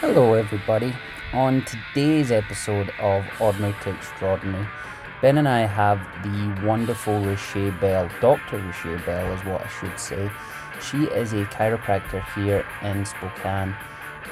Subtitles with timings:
[0.00, 0.94] Hello, everybody.
[1.34, 4.66] On today's episode of Ordinary to Extraordinary,
[5.20, 8.60] Ben and I have the wonderful Riche Bell, Dr.
[8.60, 10.30] Riche Bell is what I should say.
[10.80, 13.76] She is a chiropractor here in Spokane,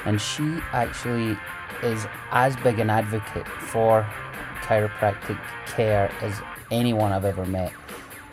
[0.05, 1.37] and she actually
[1.83, 4.09] is as big an advocate for
[4.61, 6.41] chiropractic care as
[6.71, 7.73] anyone I've ever met.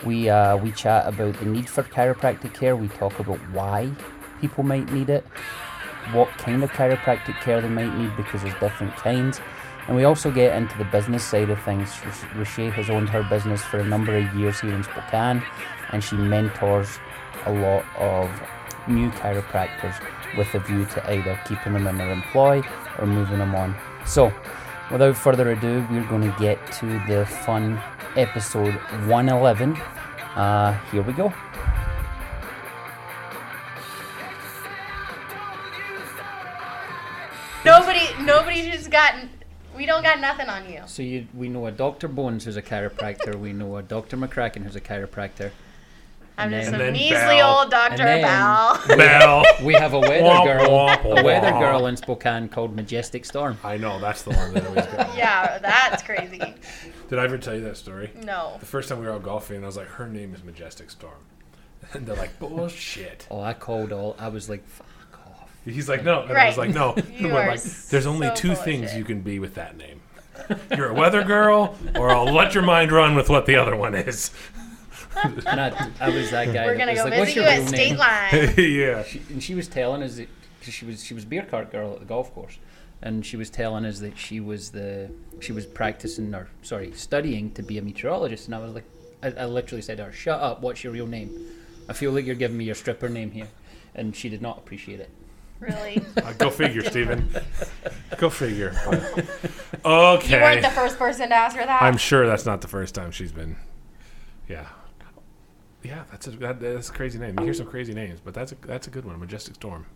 [0.06, 2.74] We uh, we chat about the need for chiropractic care.
[2.74, 3.90] We talk about why
[4.40, 5.26] people might need it,
[6.12, 9.40] what kind of chiropractic care they might need because there's different kinds.
[9.86, 11.88] And we also get into the business side of things.
[12.34, 15.42] Riche has owned her business for a number of years here in Spokane,
[15.92, 16.98] and she mentors
[17.44, 18.28] a lot of
[18.88, 19.94] new chiropractors
[20.36, 22.62] with a view to either keeping them in their employ
[22.98, 23.76] or moving them on.
[24.04, 24.32] So,
[24.90, 27.80] without further ado, we're going to get to the fun
[28.16, 28.74] episode
[29.06, 29.76] 111.
[30.34, 31.32] Uh, here we go.
[38.96, 39.30] Nobody just gotten.
[39.76, 40.82] We don't got nothing on you.
[40.86, 42.08] So you, we know a Dr.
[42.08, 43.34] Bones who's a chiropractor.
[43.38, 44.16] we know a Dr.
[44.16, 45.50] McCracken who's a chiropractor.
[46.38, 47.58] I'm And just then- a measly Belle.
[47.60, 48.80] old Doctor And then- Bell.
[48.96, 49.44] Bell.
[49.62, 53.58] We have a weather girl, a weather girl in Spokane called Majestic Storm.
[53.64, 55.16] I know that's the one that always got.
[55.16, 56.54] yeah, that's crazy.
[57.08, 58.10] Did I ever tell you that story?
[58.22, 58.56] No.
[58.60, 61.14] The first time we were out golfing, I was like, "Her name is Majestic Storm,"
[61.94, 64.16] and they're like, "Bullshit." Oh, I called all.
[64.18, 64.92] I was like, "Fuck off."
[65.66, 68.54] He's like, "No," and I was like, "No." You We're like, There's only so two
[68.54, 70.00] full things you can be with that name.
[70.76, 73.94] You're a weather girl, or I'll let your mind run with what the other one
[73.94, 74.30] is.
[75.46, 76.66] And I, I was that guy.
[76.66, 77.96] We're gonna go like, What's visit your you real at State name?
[77.98, 78.54] Line.
[78.58, 79.02] yeah.
[79.02, 80.28] She, and she was telling us that
[80.62, 82.58] cause she was she was beer cart girl at the golf course,
[83.00, 87.50] and she was telling us that she was the she was practicing or sorry studying
[87.52, 88.84] to be a meteorologist, and I was like,
[89.22, 90.60] I, I literally said to her, "Shut up!
[90.60, 91.30] What's your real name?
[91.88, 93.48] I feel like you're giving me your stripper name here,"
[93.94, 95.08] and she did not appreciate it.
[95.60, 96.02] Really?
[96.16, 97.28] Uh, go figure, Steven.
[98.18, 98.74] Go figure.
[99.84, 100.34] Okay.
[100.34, 101.82] You weren't the first person to ask her that.
[101.82, 103.56] I'm sure that's not the first time she's been.
[104.48, 104.66] Yeah.
[105.84, 107.36] Yeah, that's a that, that's a crazy name.
[107.38, 109.86] You hear some crazy names, but that's a that's a good one, Majestic Storm.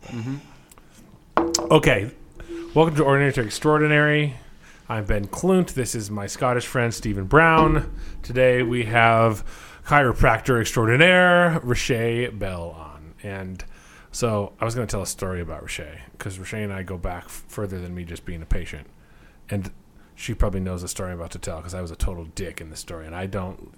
[1.36, 2.12] Okay,
[2.74, 4.34] welcome to Ordinary to Extraordinary.
[4.88, 5.74] I'm Ben Klunt.
[5.74, 7.92] This is my Scottish friend Stephen Brown.
[8.22, 9.44] Today we have
[9.86, 13.64] chiropractor extraordinaire Riche Bell on, and
[14.12, 16.96] so I was going to tell a story about Riche because Riche and I go
[16.96, 18.86] back f- further than me just being a patient,
[19.48, 19.70] and
[20.14, 22.60] she probably knows the story I'm about to tell because I was a total dick
[22.60, 23.72] in the story, and I don't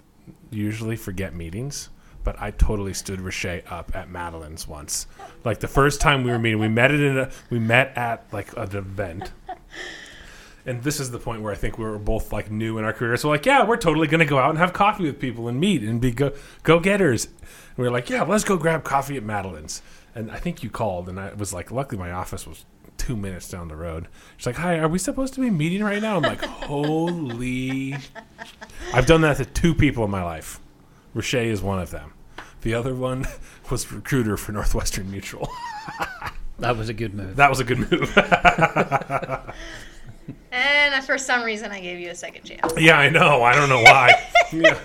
[0.49, 1.89] usually forget meetings,
[2.23, 5.07] but I totally stood Riche up at Madeleine's once.
[5.43, 8.25] Like the first time we were meeting, we met it in a we met at
[8.31, 9.31] like an event.
[10.65, 12.93] And this is the point where I think we were both like new in our
[12.93, 13.17] career.
[13.17, 15.83] So like, yeah, we're totally gonna go out and have coffee with people and meet
[15.83, 16.31] and be go
[16.63, 17.27] go getters.
[17.75, 19.81] Were like, yeah, let's go grab coffee at Madeleine's.
[20.15, 22.65] And I think you called, and I was like, luckily my office was
[22.97, 24.07] two minutes down the road.
[24.37, 26.17] She's like, hi, are we supposed to be meeting right now?
[26.17, 27.95] I'm like, holy
[28.93, 30.59] I've done that to two people in my life.
[31.13, 32.13] Riche is one of them.
[32.61, 33.25] The other one
[33.71, 35.49] was recruiter for Northwestern Mutual.
[36.59, 37.35] That was a good move.
[37.37, 38.15] That was a good move.
[40.51, 42.73] and for some reason, I gave you a second chance.
[42.77, 43.41] yeah, I know.
[43.41, 44.11] I don't know why.
[44.53, 44.79] Yeah.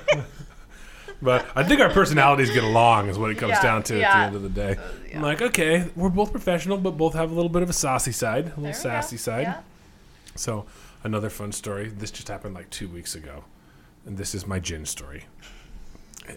[1.20, 4.12] But I think our personalities get along, is what it comes Yeah, down to at
[4.12, 4.76] the end of the day.
[4.76, 7.72] Uh, I'm like, okay, we're both professional, but both have a little bit of a
[7.72, 9.42] saucy side, a little There sassy side.
[9.42, 9.60] Yeah.
[10.36, 10.66] So,
[11.02, 11.88] another fun story.
[11.88, 13.44] This just happened like two weeks ago,
[14.06, 15.24] and this is my gin story.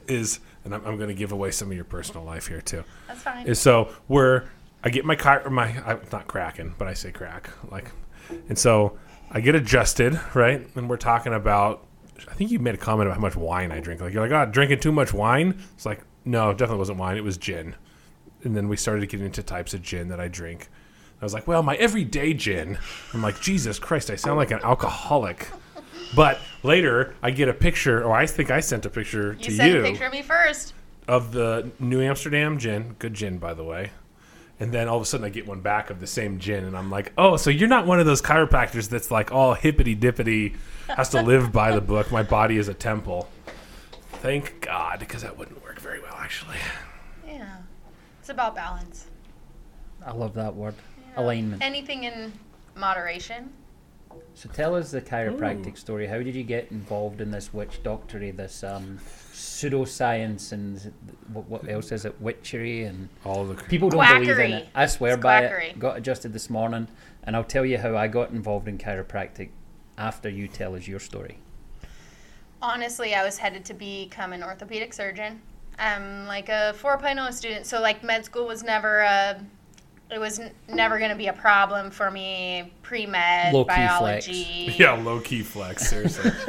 [0.08, 2.84] Is and I'm, I'm going to give away some of your personal life here too.
[3.08, 3.46] That's fine.
[3.46, 4.46] Is so we're
[4.84, 7.91] I get my car my I, not cracking, but I say crack like,
[8.47, 8.97] and so
[9.30, 11.86] I get adjusted right, and we're talking about.
[12.30, 14.02] I think you made a comment about how much wine I drink.
[14.02, 15.62] Like you're like, oh, drinking too much wine.
[15.76, 17.18] It's like no, it definitely wasn't wine.
[17.18, 17.76] It was gin.
[18.44, 20.70] And then we started getting into types of gin that I drink.
[21.22, 22.80] I was like, well, my everyday gin.
[23.14, 25.48] I'm like, Jesus Christ, I sound like an alcoholic.
[26.16, 29.52] But later, I get a picture, or I think I sent a picture you to
[29.52, 30.74] sent you sent a picture of me first.
[31.08, 32.96] of the New Amsterdam gin.
[33.00, 33.91] Good gin, by the way.
[34.61, 36.78] And then all of a sudden, I get one back of the same gin, and
[36.78, 40.55] I'm like, "Oh, so you're not one of those chiropractors that's like all hippity dippity,
[40.87, 42.11] has to live by the book.
[42.11, 43.28] My body is a temple."
[44.22, 46.58] Thank God, because that wouldn't work very well, actually.
[47.25, 47.58] Yeah.
[48.19, 49.08] It's about balance.
[50.05, 50.75] I love that word.
[50.99, 51.23] Yeah.
[51.23, 51.64] Alignment.
[51.64, 52.31] Anything in
[52.75, 53.52] moderation.
[54.34, 56.08] So tell us the chiropractic story.
[56.08, 58.99] How did you get involved in this witch doctory, this um,
[59.34, 60.93] pseudoscience, and
[61.34, 64.53] what, what else is it, witchery, and All the people don't believe in Quackery.
[64.53, 64.67] it.
[64.73, 65.67] I swear It's by quackery.
[65.69, 65.79] it.
[65.79, 66.87] Got adjusted this morning,
[67.23, 69.49] and I'll tell you how I got involved in chiropractic
[69.97, 71.37] after you tell us your story.
[72.61, 75.41] Honestly, I was headed to become an orthopedic surgeon.
[75.79, 79.43] I'm like a 4.0 student, so like med school was never a
[80.11, 84.75] it was n- never going to be a problem for me pre med Low-key biology.
[84.78, 85.90] Yeah, low key flex.
[85.90, 86.31] Seriously.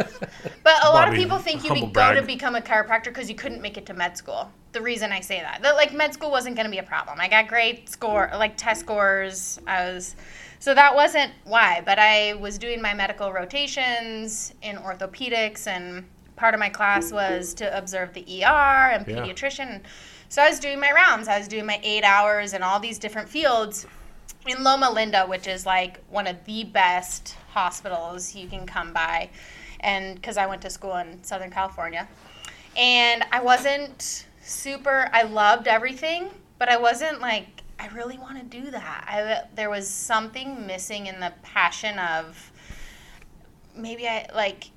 [0.64, 3.28] But a lot of people think you humble would go to become a chiropractor because
[3.28, 4.50] you couldn't make it to med school.
[4.72, 7.18] The reason I say that, that like med school wasn't going to be a problem.
[7.20, 9.58] I got great score, like test scores.
[9.66, 10.14] I was,
[10.60, 11.82] so that wasn't why.
[11.84, 16.04] But I was doing my medical rotations in orthopedics, and
[16.36, 19.24] part of my class was to observe the ER and Yeah.
[20.32, 21.28] So I was doing my rounds.
[21.28, 23.86] I was doing my eight hours in all these different fields
[24.46, 29.28] in Loma Linda, which is like one of the best hospitals you can come by,
[29.80, 32.08] and because I went to school in Southern California,
[32.78, 35.10] and I wasn't super.
[35.12, 39.04] I loved everything, but I wasn't like I really want to do that.
[39.06, 42.50] I there was something missing in the passion of
[43.76, 44.70] maybe I like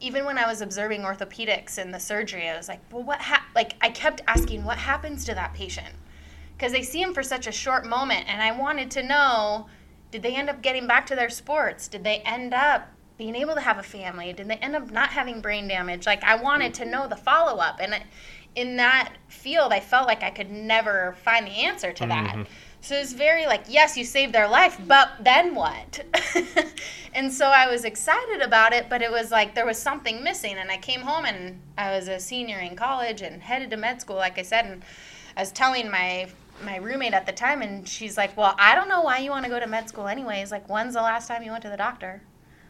[0.00, 3.46] even when I was observing orthopedics and the surgery, I was like, well, what ha-?
[3.54, 5.94] like I kept asking, what happens to that patient?
[6.56, 9.66] Because they see him for such a short moment, and I wanted to know,
[10.10, 11.88] did they end up getting back to their sports?
[11.88, 12.88] Did they end up
[13.18, 14.32] being able to have a family?
[14.32, 16.06] Did they end up not having brain damage?
[16.06, 17.94] Like I wanted to know the follow up, and
[18.54, 22.34] in that field, I felt like I could never find the answer to that.
[22.34, 22.42] Mm-hmm.
[22.84, 26.04] So it's very like, yes, you saved their life, but then what?
[27.14, 30.56] and so I was excited about it, but it was like there was something missing.
[30.56, 34.02] And I came home and I was a senior in college and headed to med
[34.02, 34.66] school, like I said.
[34.66, 34.82] And
[35.34, 36.28] I was telling my
[36.62, 39.44] my roommate at the time, and she's like, "Well, I don't know why you want
[39.44, 40.52] to go to med school anyways.
[40.52, 42.22] Like, when's the last time you went to the doctor?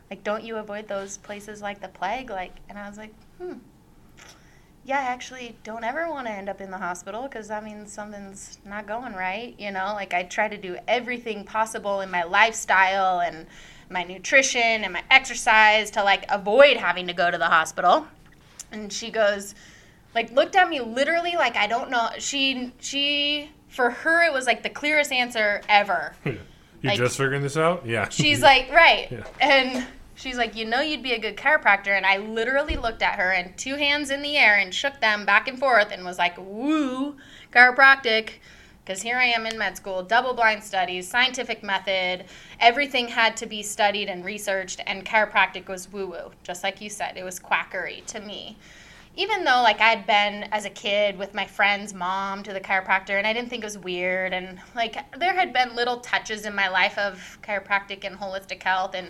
[0.09, 2.31] Like, don't you avoid those places like the plague?
[2.31, 3.59] Like?" And I was like, "Hmm."
[4.85, 7.91] Yeah, I actually don't ever want to end up in the hospital because that means
[7.93, 9.55] something's not going right.
[9.59, 13.47] You know, like I try to do everything possible in my lifestyle and
[13.91, 18.07] my nutrition and my exercise to like avoid having to go to the hospital.
[18.73, 19.55] And she goes,
[20.15, 22.09] like, looked at me literally like I don't know.
[22.19, 26.15] She, she, for her, it was like the clearest answer ever.
[26.83, 27.87] You Like- just figuring this out?
[27.87, 28.11] Yeah.
[28.11, 29.09] She's like, right.
[29.11, 29.25] Yeah.
[29.41, 31.97] And she's like, you know, you'd be a good chiropractor.
[31.97, 35.27] And I literally looked at her and two hands in the air and shook them
[35.27, 37.17] back and forth and was like, woo,
[37.53, 38.35] chiropractic.
[38.85, 42.27] Because here I am in med school, double blind studies, scientific method,
[42.61, 46.33] everything had to be studied and researched, and chiropractic was woo woo.
[46.43, 48.59] Just like you said, it was quackery to me
[49.17, 53.11] even though like I'd been as a kid with my friend's mom to the chiropractor
[53.11, 56.55] and I didn't think it was weird and like there had been little touches in
[56.55, 59.09] my life of chiropractic and holistic health and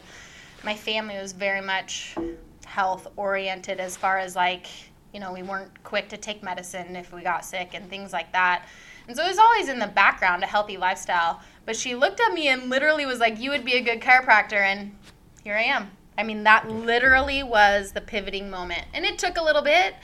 [0.65, 2.17] my family was very much
[2.65, 4.67] health oriented as far as like
[5.13, 8.33] you know we weren't quick to take medicine if we got sick and things like
[8.33, 8.67] that
[9.07, 12.33] and so it was always in the background a healthy lifestyle but she looked at
[12.33, 14.97] me and literally was like you would be a good chiropractor and
[15.45, 18.87] here I am I mean, that literally was the pivoting moment.
[18.95, 19.95] And it took a little bit.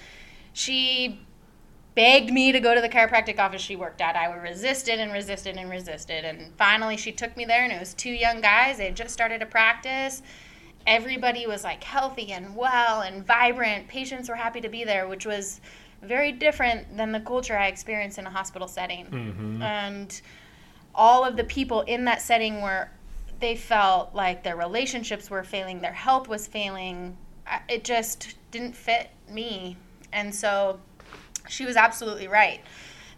[0.53, 1.21] She
[1.95, 4.17] begged me to go to the chiropractic office she worked at.
[4.17, 6.25] I resisted and resisted and resisted.
[6.25, 8.79] And finally, she took me there, and it was two young guys.
[8.79, 10.23] They had just started to practice.
[10.91, 13.89] Everybody was like healthy and well and vibrant.
[13.89, 15.61] Patients were happy to be there, which was
[16.03, 19.07] very different than the culture I experienced in a hospital setting.
[19.07, 19.63] Mm-hmm.
[19.63, 20.21] And
[20.95, 22.91] all of the people in that setting were
[23.39, 27.17] they felt like their relationships were failing, their health was failing.
[27.69, 29.77] It just didn't fit me.
[30.13, 30.81] And so
[31.49, 32.61] she was absolutely right.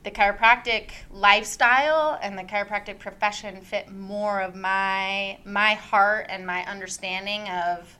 [0.02, 6.64] The chiropractic lifestyle and the chiropractic profession fit more of my my heart and my
[6.64, 7.98] understanding of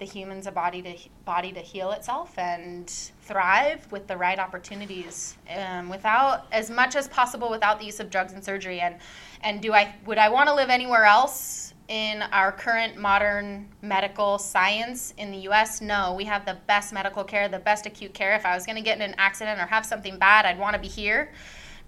[0.00, 2.90] the human's a body to body to heal itself and
[3.22, 8.10] thrive with the right opportunities um, without as much as possible without the use of
[8.10, 8.80] drugs and surgery.
[8.80, 8.96] And
[9.42, 14.38] and do I would I want to live anywhere else in our current modern medical
[14.38, 18.34] science in the US no we have the best medical care the best acute care.
[18.36, 20.74] If I was going to get in an accident or have something bad I'd want
[20.74, 21.32] to be here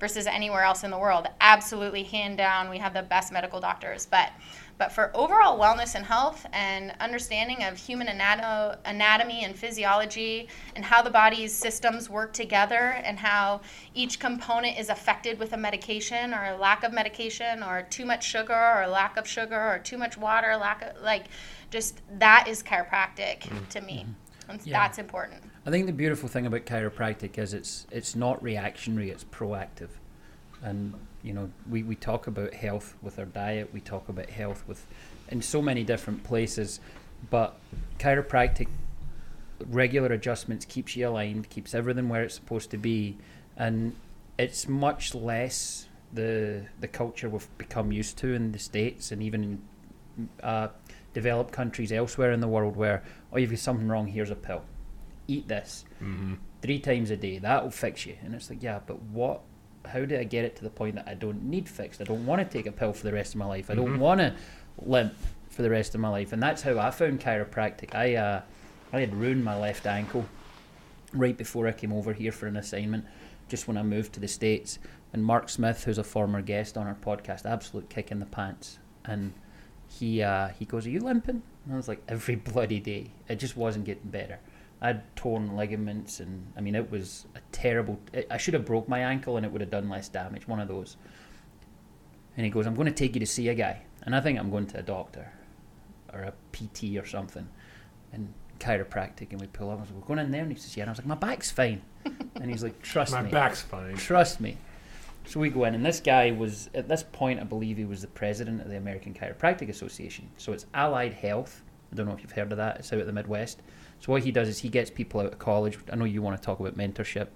[0.01, 1.29] versus anywhere else in the world.
[1.41, 4.05] Absolutely hand down we have the best medical doctors.
[4.05, 4.33] But
[4.83, 10.85] but for overall wellness and health and understanding of human anato- anatomy and physiology and
[10.85, 13.61] how the body's systems work together and how
[13.95, 18.25] each component is affected with a medication or a lack of medication or too much
[18.25, 21.27] sugar or lack of sugar or too much water, lack of like
[21.71, 23.65] just that is chiropractic mm-hmm.
[23.67, 23.99] to me.
[24.01, 24.51] Mm-hmm.
[24.51, 24.81] And Yeah.
[24.81, 25.45] that's important.
[25.65, 29.91] I think the beautiful thing about chiropractic is it's it's not reactionary, it's proactive.
[30.63, 34.65] And you know, we, we talk about health with our diet, we talk about health
[34.67, 34.87] with
[35.29, 36.81] in so many different places,
[37.31, 37.59] but
[37.99, 38.69] chiropractic
[39.67, 43.17] regular adjustments keeps you aligned, keeps everything where it's supposed to be,
[43.57, 43.95] and
[44.39, 49.45] it's much less the the culture we've become used to in the states and even
[50.19, 50.69] in uh,
[51.15, 53.03] developed countries elsewhere in the world where
[53.33, 54.63] oh you've got something wrong here's a pill.
[55.29, 55.85] Eat this.
[56.03, 56.35] Mm-hmm.
[56.61, 58.17] three times a day that'll fix you.
[58.23, 59.41] And it's like yeah but what
[59.87, 62.01] how do I get it to the point that I don't need fixed?
[62.01, 63.71] I don't want to take a pill for the rest of my life.
[63.71, 63.99] I don't Mhm.
[63.99, 64.35] want to
[64.79, 65.15] limp
[65.49, 66.33] for the rest of my life.
[66.33, 67.95] And that's how I found chiropractic.
[67.95, 68.43] I uh,
[68.93, 70.27] I had ruined my left ankle
[71.13, 73.05] right before I came over here for an assignment,
[73.49, 74.79] just when I moved to the States.
[75.13, 78.79] And Mark Smith, who's a former guest on our podcast, absolute kick in the pants.
[79.05, 79.33] And
[79.89, 81.43] he uh, he goes, Are you limping?
[81.65, 83.11] And I was like, Every bloody day.
[83.29, 84.39] It just wasn't getting better.
[84.83, 88.01] I'd torn ligaments, and I mean, it was a terrible.
[88.13, 90.47] I- I should have broke my ankle, and it would have done less damage.
[90.49, 90.97] One of those.
[92.37, 94.39] And he goes, "I'm going to take you to see a guy," and I think
[94.39, 95.33] I'm going to a doctor,
[96.13, 97.49] or a PT or something,
[98.13, 99.31] and chiropractic.
[99.31, 99.79] And we pull up.
[99.79, 101.07] I was like, "We're going in there," and he says, "Yeah." And I was like,
[101.07, 101.83] "My back's fine,"
[102.37, 103.95] and he's like, "Trust My me." My back's fine.
[103.97, 104.57] Trust me.
[105.27, 108.01] So we go in, and this guy was, at this point, I believe he was
[108.01, 110.29] the president of the American Chiropractic Association.
[110.37, 111.63] So it's Allied Health.
[111.93, 112.79] I don't know if you've heard of that.
[112.81, 113.63] It's out of the Midwest.
[114.03, 115.79] So what he does is he gets people out of college.
[115.93, 117.29] I know you want to talk about mentorship.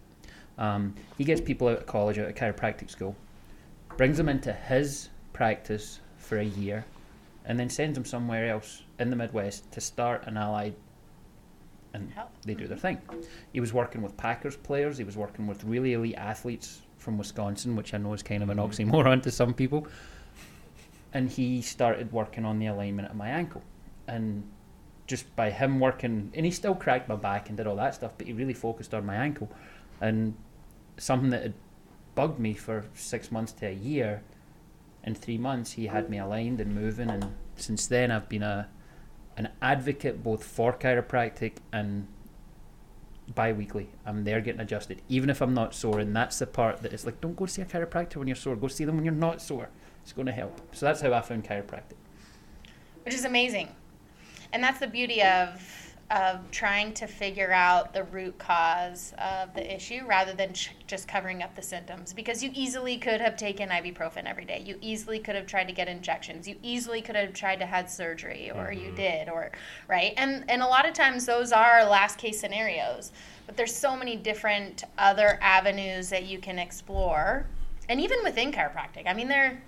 [0.58, 3.14] Um, he gets people out of college, out of chiropractic school,
[3.96, 6.84] brings them into his practice for a year,
[7.44, 10.74] and then sends them somewhere else in the Midwest to start an Allied,
[11.94, 12.12] and
[12.44, 13.00] they do their thing.
[13.52, 14.98] He was working with Packers players.
[14.98, 18.50] He was working with really elite athletes from Wisconsin, which I know is kind of
[18.50, 19.86] an oxymoron to some people.
[21.14, 23.62] And he started working on the alignment of my ankle,
[24.08, 24.42] and
[25.06, 28.12] just by him working, and he still cracked my back and did all that stuff,
[28.18, 29.50] but he really focused on my ankle,
[30.00, 30.34] and
[30.98, 31.54] something that had
[32.14, 34.22] bugged me for six months to a year.
[35.04, 38.68] In three months, he had me aligned and moving, and since then, I've been a
[39.36, 42.08] an advocate both for chiropractic and
[43.34, 43.90] bi-weekly.
[44.04, 47.04] I'm there getting adjusted even if i'm not sore and that's the part that it's
[47.04, 48.56] like don't go see a chiropractor when you're sore.
[48.56, 49.68] Go see them when you're not sore.
[50.02, 50.60] It's going to help.
[50.72, 51.96] So that's how i found chiropractic.
[53.04, 53.68] Which is amazing.
[54.56, 55.60] And that's the beauty of
[56.10, 61.06] of trying to figure out the root cause of the issue rather than ch- just
[61.06, 64.62] covering up the symptoms because you easily could have taken ibuprofen every day.
[64.64, 66.48] You easily could have tried to get injections.
[66.48, 68.96] You easily could have tried to had surgery or you mm-hmm.
[68.96, 69.52] did or
[69.88, 70.14] right?
[70.16, 73.12] And and a lot of times those are last case scenarios.
[73.44, 77.44] But there's so many different other avenues that you can explore.
[77.90, 79.06] And even within chiropractic.
[79.06, 79.60] I mean there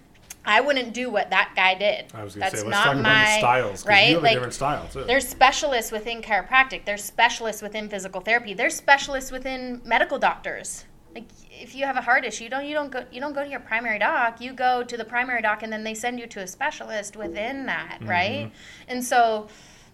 [0.48, 2.06] I wouldn't do what that guy did.
[2.14, 3.86] I was going to That's say, let's not talk about my the styles.
[3.86, 4.08] right.
[4.08, 5.04] You have a like different style, too.
[5.04, 6.86] there's specialists within chiropractic.
[6.86, 8.54] There's specialists within physical therapy.
[8.54, 10.86] There's specialists within medical doctors.
[11.14, 13.44] Like if you have a heart issue, you don't you don't go you don't go
[13.44, 14.40] to your primary doc.
[14.40, 17.66] You go to the primary doc, and then they send you to a specialist within
[17.66, 18.08] that, mm-hmm.
[18.08, 18.52] right?
[18.88, 19.48] And so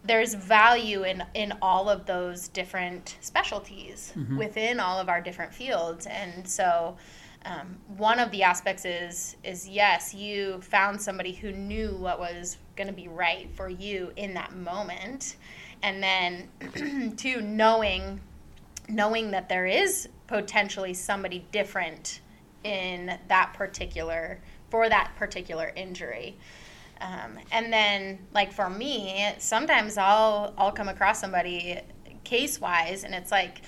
[0.05, 4.39] there's value in in all of those different specialties mm-hmm.
[4.39, 6.97] within all of our different fields, and so.
[7.45, 12.57] Um, one of the aspects is is yes, you found somebody who knew what was
[12.77, 15.37] going to be right for you in that moment,
[15.83, 18.21] and then two knowing
[18.89, 22.21] knowing that there is potentially somebody different
[22.65, 26.37] in that particular for that particular injury.
[27.01, 31.81] Um, and then like for me, sometimes I'll I'll come across somebody
[32.25, 33.63] case wise, and it's like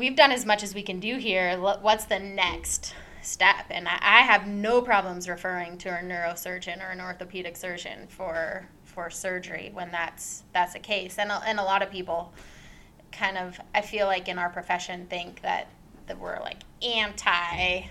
[0.00, 1.56] we've done as much as we can do here.
[1.58, 3.66] What's the next step?
[3.70, 9.10] And I, have no problems referring to a neurosurgeon or an orthopedic surgeon for for
[9.10, 11.18] surgery when that's that's a case.
[11.18, 12.32] And a, and a lot of people
[13.12, 15.68] kind of I feel like in our profession think that
[16.06, 17.82] that we're like anti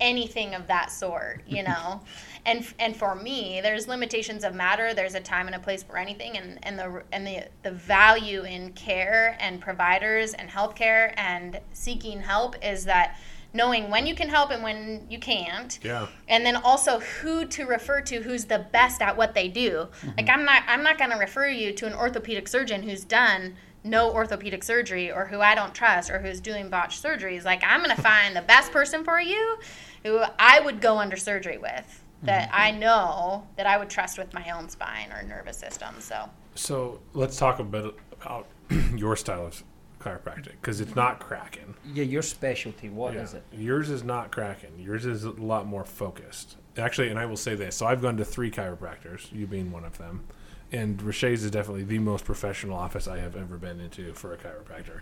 [0.00, 2.00] anything of that sort, you know.
[2.46, 4.94] and and for me, there's limitations of matter.
[4.94, 8.44] There's a time and a place for anything, and and the and the the value
[8.44, 13.18] in care and providers and healthcare and seeking help is that
[13.52, 16.06] knowing when you can help and when you can't yeah.
[16.28, 20.10] and then also who to refer to who's the best at what they do mm-hmm.
[20.16, 23.54] like i'm not i'm not going to refer you to an orthopedic surgeon who's done
[23.82, 27.82] no orthopedic surgery or who i don't trust or who's doing botched surgeries like i'm
[27.82, 29.58] going to find the best person for you
[30.04, 32.60] who i would go under surgery with that mm-hmm.
[32.62, 37.00] i know that i would trust with my own spine or nervous system so So
[37.14, 38.46] let's talk a bit about
[38.94, 39.62] your style of
[40.00, 41.74] chiropractic because it's not cracking.
[41.92, 43.38] yeah your specialty What is Yeah.
[43.40, 44.72] it Yours is not cracking.
[44.78, 46.56] Yours is a lot more focused.
[46.78, 47.76] Actually, and I will say this.
[47.76, 50.24] So I've gone to three chiropractors, you being one of them.
[50.72, 54.38] And Riche's is definitely the most professional office I have ever been into for a
[54.38, 55.00] chiropractor.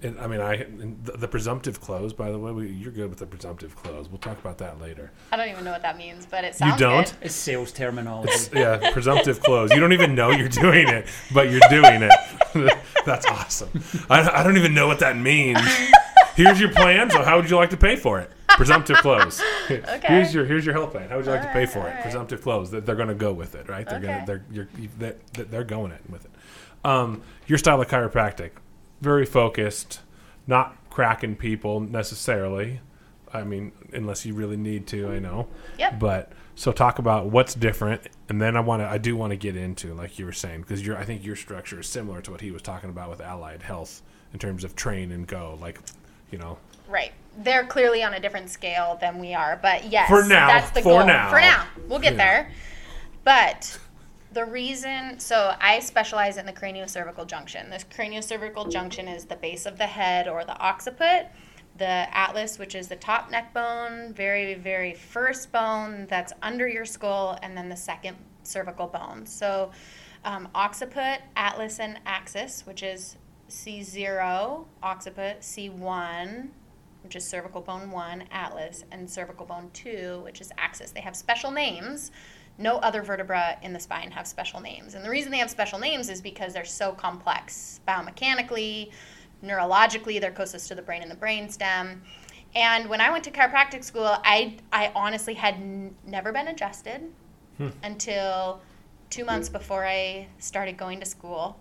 [0.00, 2.12] And I mean, I and the, the presumptive close.
[2.12, 4.08] By the way, we, you're good with the presumptive close.
[4.08, 5.10] We'll talk about that later.
[5.32, 7.04] i don't even know what that means but it sounds You don't?
[7.06, 7.14] good.
[7.22, 9.72] it's sales terminology Yeah, presumptive close.
[9.72, 12.12] You don't even know you're doing it, but you're doing it.
[13.04, 13.70] That's awesome.
[14.08, 15.58] I, I don't even know what that means.
[16.36, 17.10] Here's your plan.
[17.10, 18.30] So how would you like to pay for it?
[18.50, 19.42] Presumptive close.
[19.70, 19.82] okay.
[20.06, 21.08] Here's your here's your health plan.
[21.08, 21.82] How would you like to pay Alright, for it?
[21.86, 22.02] alright.
[22.02, 22.70] Presumptive close.
[22.70, 23.84] That they're going to go with it, right?
[23.88, 24.06] They're Okay.
[24.06, 26.30] going to they're you're, you, they're, they're going it with it.
[26.84, 28.50] Um, your style of chiropractic,
[29.00, 30.00] very focused,
[30.46, 32.80] not cracking people necessarily.
[33.32, 35.48] I mean, unless you really need to, I know.
[35.78, 35.98] Yep.
[36.00, 38.88] But so talk about what's different, and then I want to.
[38.88, 41.36] I do want to get into like you were saying because your I think your
[41.36, 44.02] structure is similar to what he was talking about with Allied Health
[44.32, 45.58] in terms of train and go.
[45.60, 45.78] Like,
[46.30, 47.12] you know, Right.
[47.36, 50.80] They're clearly on a different scale than we are, but yes, For now, that's the
[50.82, 51.06] for goal.
[51.06, 51.28] now.
[51.30, 52.18] For now, we'll get Yeah.
[52.18, 52.52] there.
[53.24, 53.78] But
[54.32, 57.70] the reason, so I specialize in the craniocervical junction.
[57.70, 61.28] This craniocervical junction is the base of the head or the occiput,
[61.78, 61.84] the
[62.16, 67.38] atlas, which is the top neck bone, very, very first bone that's under your skull,
[67.42, 69.24] and then the second cervical bone.
[69.24, 69.70] So
[70.24, 73.16] um, occiput, atlas, and axis, which is
[73.48, 76.48] C0, occiput, C1,
[77.02, 80.90] which is cervical bone 1, atlas, and cervical bone 2, which is axis.
[80.90, 82.10] They have special names.
[82.58, 84.94] No other vertebra in the spine have special names.
[84.94, 88.90] And the reason they have special names is because they're so complex biomechanically,
[89.44, 92.02] neurologically, they're closest to the brain and the brain stem.
[92.54, 97.02] And when I went to chiropractic school, I, I honestly had n- never been adjusted
[97.56, 97.68] hmm.
[97.82, 98.60] until
[99.10, 101.58] two months before I started going to school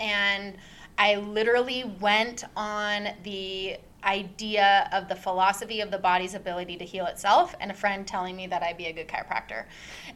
[0.00, 0.56] and
[0.98, 7.06] I literally went on the idea of the philosophy of the body's ability to heal
[7.06, 9.64] itself and a friend telling me that I'd be a good chiropractor.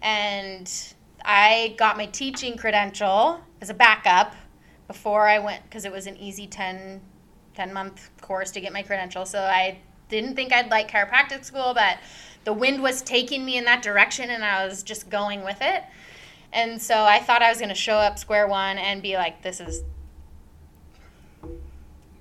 [0.02, 0.70] And
[1.24, 4.34] I got my teaching credential as a backup
[4.86, 7.00] before I went because it was an easy 10,
[7.54, 9.24] 10 month course to get my credential.
[9.26, 11.98] So I didn't think I'd like chiropractic school, but
[12.44, 15.82] the wind was taking me in that direction and I was just going with it.
[16.52, 19.42] And so I thought I was going to show up square one and be like,
[19.42, 19.82] this is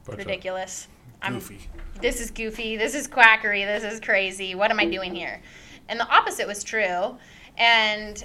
[0.07, 0.87] ridiculous.
[1.23, 1.59] I'm, goofy.
[2.01, 2.77] this is goofy.
[2.77, 3.63] This is quackery.
[3.65, 4.55] This is crazy.
[4.55, 5.41] What am I doing here?
[5.89, 7.17] And the opposite was true.
[7.57, 8.23] And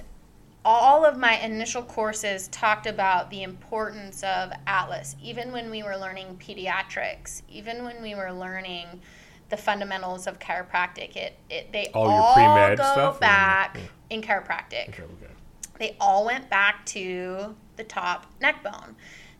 [0.65, 5.97] all of my initial courses talked about the importance of Atlas, even when we were
[5.97, 8.87] learning pediatrics, even when we were learning
[9.49, 11.17] the fundamentals of chiropractic.
[11.17, 14.17] It, it they All all, go stuff, or- back yeah.
[14.17, 15.33] in chiropractic Okay, okay.
[15.79, 18.95] they all went back to the top neck bone.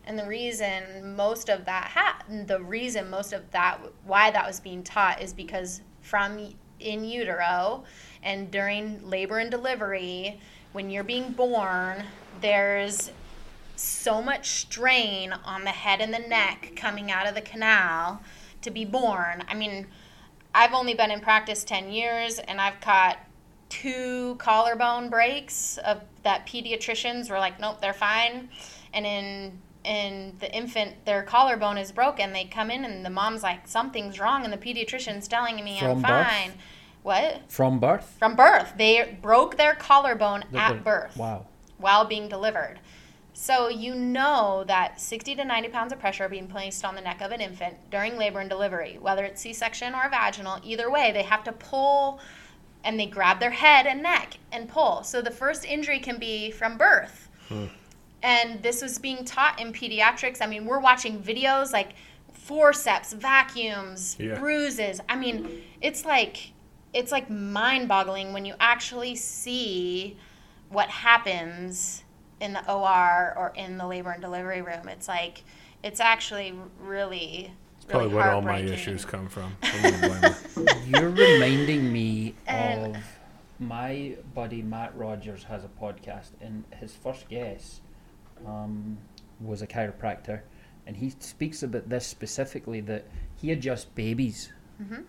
[0.09, 4.59] And the reason most of that ha- the reason most of that why that was
[4.59, 7.83] being taught is because from in utero
[8.23, 10.39] and during labor and delivery
[10.71, 12.05] when you're being born
[12.41, 13.11] there's
[13.75, 18.19] so much strain on the head and the neck coming out of the canal
[18.63, 19.43] to be born.
[19.47, 19.85] I mean,
[20.55, 23.19] I've only been in practice 10 years and I've caught
[23.69, 28.49] two collarbone breaks of that pediatricians were like, nope, they're fine.
[28.91, 29.59] And in
[29.89, 32.31] in the infant, their collarbone is broken.
[32.31, 35.89] They come in and the mom's like, something's wrong, and the pediatrician's telling me From
[35.89, 36.27] I'm birth?
[36.27, 36.51] fine.
[37.01, 37.41] What?
[37.51, 38.15] From birth?
[38.19, 38.73] From birth.
[38.77, 41.47] They broke their collarbone at birth Wow.
[41.77, 42.79] while being delivered.
[43.33, 47.01] So you know that 60 to 90 pounds of pressure are being placed on the
[47.01, 50.59] neck of an infant during labor and delivery, whether it's C-section or vaginal.
[50.63, 52.19] Either way, they have to pull,
[52.83, 55.03] and they grab their head and neck and pull.
[55.03, 57.27] So the first injury can be from birth.
[57.47, 57.65] Hmm.
[58.21, 60.41] And this was being taught in pediatrics.
[60.41, 61.93] I mean, we're watching videos like
[62.33, 64.37] forceps, vacuums, Yeah.
[64.39, 64.99] bruises.
[65.07, 66.51] I mean, it's like
[66.93, 70.17] it's like mind-boggling when you actually see
[70.69, 72.03] what happens
[72.39, 74.87] in the OR or in the labor and delivery room.
[74.89, 75.43] It's like
[75.83, 77.53] it's actually really
[77.87, 79.55] Probably where all my issues come from.
[79.63, 80.75] I don't blame her.
[80.99, 83.03] You're reminding me And- of
[83.59, 87.81] my buddy Matt Rogers has a podcast, and his first guest
[88.45, 88.97] um,
[89.41, 90.41] was a chiropractor,
[90.87, 95.01] and he speaks about this specifically that he adjusts babies, Mm-hmm.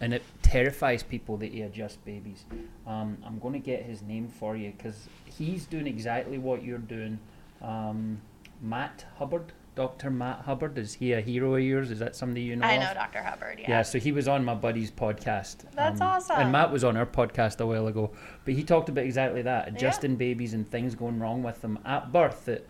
[0.00, 2.44] and it terrifies people that he adjusts babies.
[2.86, 6.76] Um, I'm going to get his name for you because he's doing exactly what you're
[6.78, 7.18] doing.
[7.62, 8.20] Um,
[8.60, 10.10] Matt Hubbard, Dr.
[10.10, 11.90] Matt Hubbard, is he a hero of yours?
[11.90, 12.66] Is that somebody you know?
[12.66, 12.80] I of?
[12.82, 13.22] know Dr.
[13.22, 13.58] Hubbard.
[13.60, 13.70] Yeah.
[13.70, 15.64] Yeah, so he was on my buddy's podcast.
[15.64, 16.36] um, That's awesome.
[16.38, 18.10] And Matt was on our podcast a while ago.
[18.44, 22.12] But he talked about exactly that adjusting babies and things going wrong with them at
[22.12, 22.44] birth.
[22.44, 22.66] That,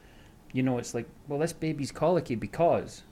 [0.54, 3.02] you know, it's like, well, this baby's colicky because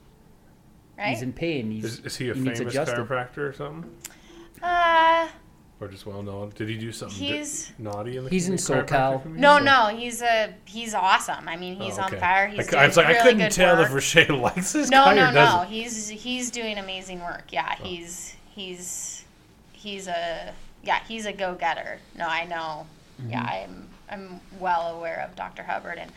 [0.97, 1.09] Right?
[1.09, 1.69] he's in pain.
[1.71, 3.91] He's, Is, is he a he famous chiropractor or something?
[4.61, 5.27] uh,
[5.81, 6.51] Or just well known?
[6.55, 7.43] Did he do something di-
[7.79, 9.19] naughty in the He's in community- SoCal.
[9.19, 9.41] chiropractic community?
[9.41, 11.47] no, no, he's a he's awesome.
[11.49, 12.47] I mean, he's Oh, on fire.
[12.47, 13.87] I He's c- doing I was like, really I couldn't tell work.
[13.87, 15.33] if Riche likes this no, guy no, or no.
[15.33, 15.67] doesn't.
[15.69, 17.45] He's he's doing amazing work.
[17.51, 17.83] Yeah, Oh.
[17.83, 19.25] he's he's
[19.73, 20.53] he's a
[20.83, 21.99] yeah he's a go getter.
[22.17, 22.85] No, I know.
[23.27, 23.73] Yeah, Mm-hmm.
[23.73, 25.63] I'm I'm well aware of Dr.
[25.63, 26.11] Hubbard, and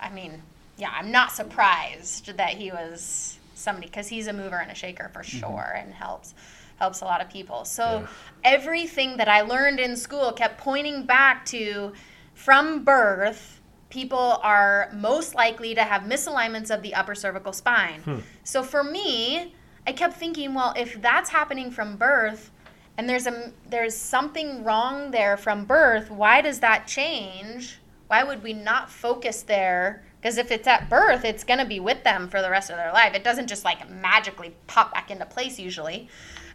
[0.00, 0.42] I mean,
[0.76, 5.10] yeah, I'm not surprised that he was somebody because he's a mover and a shaker
[5.12, 6.34] for sure, and helps
[6.78, 7.64] helps a lot of people.
[7.64, 8.04] So Mm-hmm.
[8.04, 8.52] Yeah.
[8.52, 11.92] everything that I learned in school kept pointing back to
[12.34, 18.02] from birth people are most likely to have misalignments of the upper cervical spine.
[18.02, 18.18] Hmm.
[18.44, 19.54] So for me,
[19.86, 22.50] I kept thinking, well, if that's happening from birth
[22.98, 27.78] and there's a there's something wrong there from birth, why does that change?
[28.08, 30.02] Why would we not focus there?
[30.26, 32.76] Because if it's at birth, it's going to be with them for the rest of
[32.76, 33.14] their life.
[33.14, 36.08] It doesn't just like magically pop back into place usually.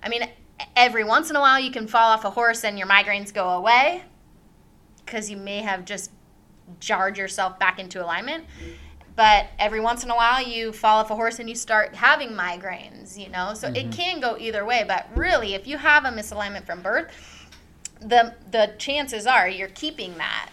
[0.04, 0.28] I mean,
[0.76, 3.48] every once in a while you can fall off a horse and your migraines go
[3.52, 4.04] away
[5.06, 6.12] because you may have just
[6.82, 8.44] jarred yourself back into alignment
[9.16, 12.32] but every once in a while you fall off a horse and you start having
[12.32, 13.90] migraines you know so it mm-hmm.
[13.90, 17.12] can go either way but really if you have a misalignment from birth
[18.00, 20.50] the the chances are you're keeping that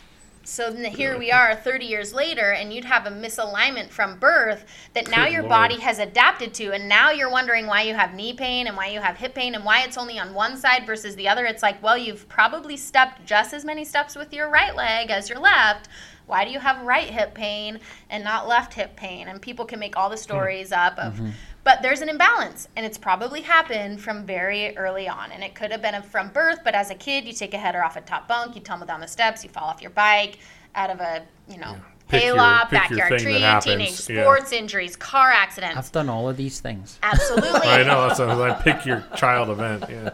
[0.48, 5.10] so here we are 30 years later and you'd have a misalignment from birth that
[5.10, 5.50] now your Lord.
[5.50, 8.86] body has adapted to and now you're wondering why you have knee pain and why
[8.86, 11.44] you have hip pain and why it's only on one side versus the other.
[11.44, 15.28] It's like well you've probably stepped just as many steps with your right leg as
[15.28, 15.88] your left.
[16.26, 19.28] Why do you have right hip pain and not left hip pain?
[19.28, 20.22] And people can make all the hmm.
[20.22, 21.30] stories up of mm-hmm.
[21.64, 25.70] But there's an imbalance and it's probably happened from very early on and it could
[25.70, 28.26] have been from birth but as a kid you take a header off a top
[28.28, 30.38] bunk you tumble down the steps you fall off your bike
[30.74, 31.76] out of a you know
[32.08, 33.64] Pick your- hayloft pick your backyard thing tree that happens,
[34.06, 34.22] teenage yeah.
[34.24, 36.98] sports injuries car accidents I've done all of these things.
[37.02, 38.08] absolutely I know.
[38.08, 39.84] That's a, like pick your child event.
[39.90, 40.10] Yeah.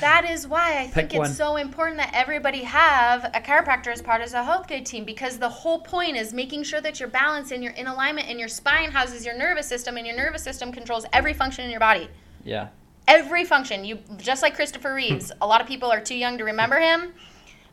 [0.00, 1.30] That is why I think Pick it's one.
[1.32, 5.38] so important that everybody have a chiropractor as part of a health good team because
[5.38, 8.48] the whole point is making sure that you're balanced and you're in alignment and your
[8.48, 12.08] spine houses your nervous system and your nervous system controls every function in your body.
[12.44, 12.68] Yeah.
[13.08, 13.84] Every function.
[13.84, 15.32] You just like Christopher Reeves.
[15.40, 17.12] a lot of people are too young to remember him.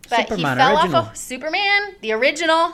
[0.09, 0.95] But Superman, he fell original.
[1.01, 2.73] off a Superman, the original.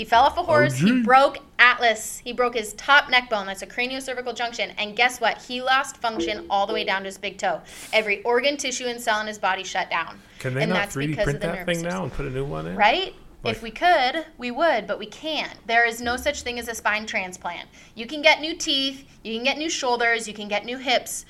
[0.00, 0.78] He fell off a horse.
[0.78, 2.22] He broke Atlas.
[2.24, 3.44] He broke his top neck bone.
[3.44, 4.70] That's a craniocervical junction.
[4.78, 5.42] And guess what?
[5.42, 7.60] He lost function all the way down to his big toe.
[7.92, 10.18] Every organ, tissue, and cell in his body shut down.
[10.38, 12.10] Can they and not that's 3D because print of the that nervous thing now and
[12.10, 12.76] put a new one in?
[12.76, 13.14] Right?
[13.44, 15.52] Like- if we could, we would, but we can't.
[15.66, 17.68] There is no such thing as a spine transplant.
[17.94, 21.26] You can get new teeth, you can get new shoulders, you can get new hips.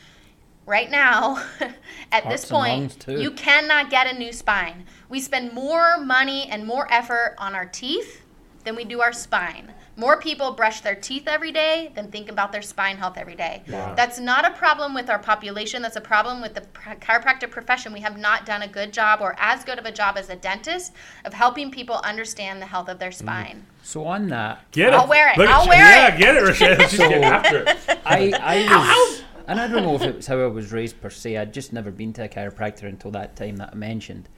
[0.64, 1.42] Right now,
[2.12, 4.86] at this Hearts and lungs, point, you cannot get a new spine.
[5.08, 8.22] We spend more money and more effort on our teeth
[8.64, 9.72] than we do our spine.
[9.96, 13.62] More people brush their teeth every day than think about their spine health every day.
[13.68, 13.94] Wow.
[13.94, 15.82] That's not a problem with our population.
[15.82, 17.92] That's a problem with the pr- chiropractic profession.
[17.92, 20.36] We have not done a good job or as good of a job as a
[20.36, 20.92] dentist
[21.24, 23.14] of helping people understand the health of their mm.
[23.14, 23.66] spine.
[23.82, 25.08] So on that, Get it I'll it.
[25.08, 25.38] wear it.
[25.38, 25.70] Look I'll you.
[25.70, 26.18] wear yeah, it.
[26.18, 26.78] get it, Rochelle.
[26.88, 27.78] She's getting after it.
[28.06, 31.10] I, I was, and I don't know if it was how I was raised per
[31.10, 31.36] se.
[31.36, 34.28] I'd just never been to a chiropractor until that time that I mentioned.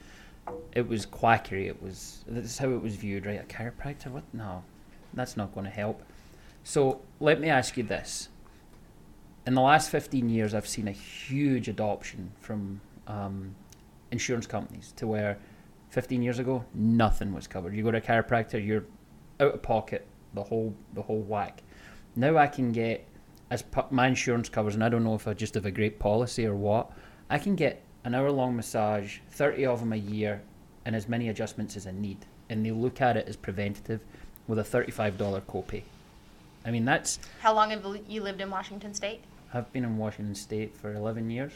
[0.73, 1.67] It was quackery.
[1.67, 3.39] It was that's how it was viewed, right?
[3.39, 4.07] A chiropractor?
[4.07, 4.23] What?
[4.33, 4.63] No,
[5.13, 6.03] that's not going to help.
[6.63, 8.29] So let me ask you this:
[9.45, 13.55] In the last fifteen years, I've seen a huge adoption from um,
[14.11, 15.37] insurance companies to where
[15.89, 17.75] 15 years ago nothing was covered.
[17.75, 18.85] You go to a chiropractor, you're
[19.39, 21.61] out of pocket the whole the whole whack.
[22.15, 23.07] Now I can get
[23.49, 26.45] as my insurance covers, and I don't know if I just have a great policy
[26.45, 26.91] or what.
[27.29, 30.41] I can get an hour long massage, 30 of them a year,
[30.85, 32.17] and as many adjustments as I need,
[32.49, 34.01] and they look at it as preventative
[34.47, 35.83] with a $35 copay.
[36.65, 39.21] I mean that's How long have you lived in Washington State?
[39.53, 41.53] I've been in Washington State for 11 years.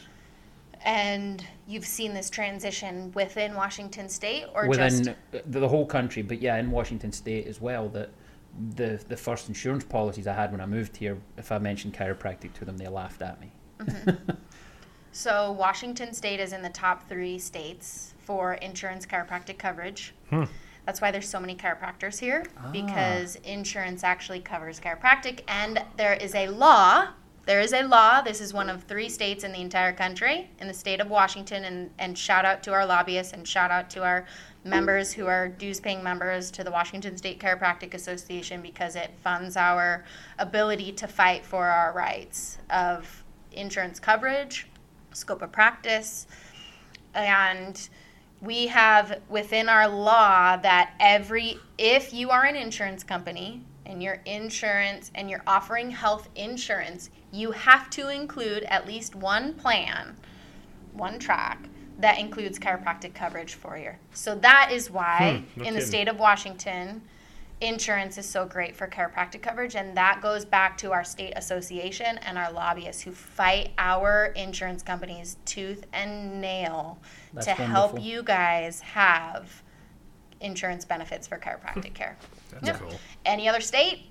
[0.84, 6.22] And you've seen this transition within Washington State or within just the, the whole country,
[6.22, 7.88] but yeah, in Washington State as well.
[7.88, 8.10] That
[8.76, 12.52] the the first insurance policies I had when I moved here, if I mentioned chiropractic
[12.54, 13.50] to them, they laughed at me.
[13.80, 14.30] Mm-hmm.
[15.18, 20.14] So Washington State is in the top three states for insurance chiropractic coverage.
[20.30, 20.44] Hmm.
[20.86, 22.70] That's why there's so many chiropractors here ah.
[22.70, 27.08] because insurance actually covers chiropractic, and there is a law.
[27.46, 28.22] There is a law.
[28.22, 31.64] This is one of three states in the entire country, in the state of Washington,
[31.64, 34.24] and, and shout out to our lobbyists and shout out to our
[34.62, 39.56] members who are dues paying members to the Washington State Chiropractic Association because it funds
[39.56, 40.04] our
[40.38, 44.67] ability to fight for our rights of insurance coverage,
[45.18, 46.26] scope of practice,
[47.14, 47.88] and
[48.40, 54.20] we have within our law that every if you are an insurance company and your
[54.26, 60.16] insurance and you're offering health insurance, you have to include at least one plan,
[60.92, 63.90] one track that includes chiropractic coverage for you.
[64.12, 67.02] So that is why Hmm, no in the state of Washington,
[67.60, 72.18] insurance is so great for chiropractic coverage and that goes back to our state association
[72.18, 76.98] and our lobbyists who fight our insurance companies tooth and nail
[77.34, 79.62] That's to help you guys have
[80.40, 82.16] insurance benefits for chiropractic care.
[82.52, 82.78] That's Yep.
[82.80, 82.94] cool.
[83.26, 84.06] Any other state?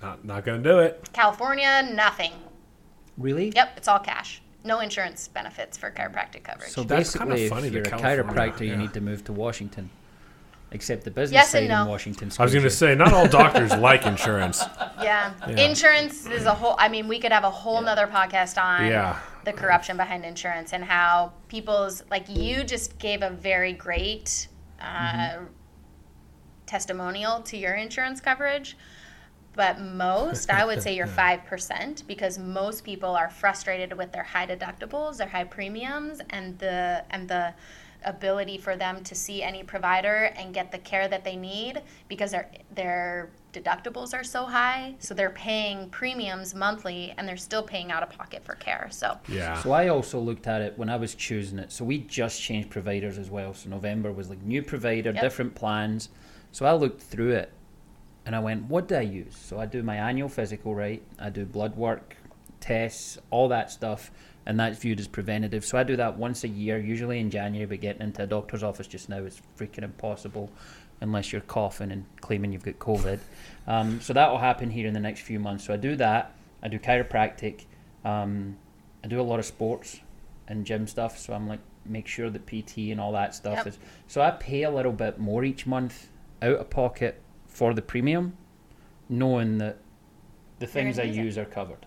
[0.00, 1.10] Not not gonna do it.
[1.12, 2.32] California, nothing.
[3.18, 3.52] Really?
[3.54, 4.40] Yep, it's all cash.
[4.64, 6.70] No insurance benefits for chiropractic coverage.
[6.70, 9.32] So That's kinda basically, funny if you're a California- chiropractor, you need to move to
[9.34, 9.90] Washington.
[10.74, 11.82] Except the business Yes side and no.
[11.82, 12.30] in Washington.
[12.38, 14.62] I was going to say, not all doctors like insurance.
[15.02, 15.32] Yeah.
[15.48, 15.60] Yeah.
[15.68, 19.18] Insurance is a whole, I mean, we could have a whole nother podcast on Yeah.
[19.44, 24.48] the corruption behind insurance and how people's, like, you just gave a very great
[24.80, 25.44] uh, Mm-hmm.
[26.66, 28.76] testimonial to your insurance coverage.
[29.54, 34.46] But most, I would say you're 5% because most people are frustrated with their high
[34.46, 37.52] deductibles, their high premiums, and the, and the,
[38.04, 42.30] ability for them to see any provider and get the care that they need because
[42.32, 47.92] their their deductibles are so high so they're paying premiums monthly and they're still paying
[47.92, 49.60] out of pocket for care so Yeah.
[49.62, 51.70] So I also looked at it when I was choosing it.
[51.70, 53.52] So we just changed providers as well.
[53.52, 55.22] So November was like new provider, Yep.
[55.22, 56.08] different plans.
[56.50, 57.52] So I looked through it
[58.24, 59.36] and I went, what do I use?
[59.36, 61.02] So I do my annual physical, right?
[61.18, 62.16] I do blood work,
[62.60, 64.10] tests, all that stuff,
[64.46, 65.64] and that's viewed as preventative.
[65.64, 68.62] So I do that once a year, usually in January, but getting into a doctor's
[68.62, 70.50] office just now is freaking impossible
[71.00, 73.18] unless you're coughing and claiming you've got COVID.
[73.66, 75.64] Um, so that will happen here in the next few months.
[75.64, 76.34] So I do that.
[76.62, 77.64] I do chiropractic.
[78.04, 78.56] Um,
[79.04, 80.00] I do a lot of sports
[80.48, 81.18] and gym stuff.
[81.18, 83.66] So I'm like, make sure that PT and all that stuff Yep.
[83.66, 83.78] is.
[84.06, 86.08] So I pay a little bit more each month
[86.40, 88.36] out of pocket for the premium,
[89.08, 89.78] knowing that
[90.60, 91.20] the things I use it.
[91.24, 91.86] use are covered.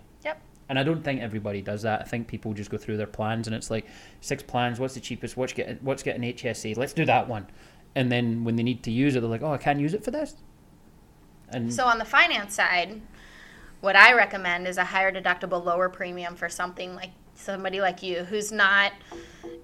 [0.67, 2.01] And I don't think everybody does that.
[2.01, 3.86] I think people just go through their plans and it's like
[4.21, 4.80] six plans.
[4.80, 5.38] What's the cheapest?
[5.38, 6.75] What's get what's getting HSA?
[6.75, 7.47] Let's do that one.
[7.93, 10.04] And then when they need to use it, they're like, "Oh, I can't use it
[10.04, 10.36] for this."
[11.49, 13.01] And so on the finance side
[13.86, 18.24] what i recommend is a higher deductible lower premium for something like somebody like you
[18.24, 18.91] who's not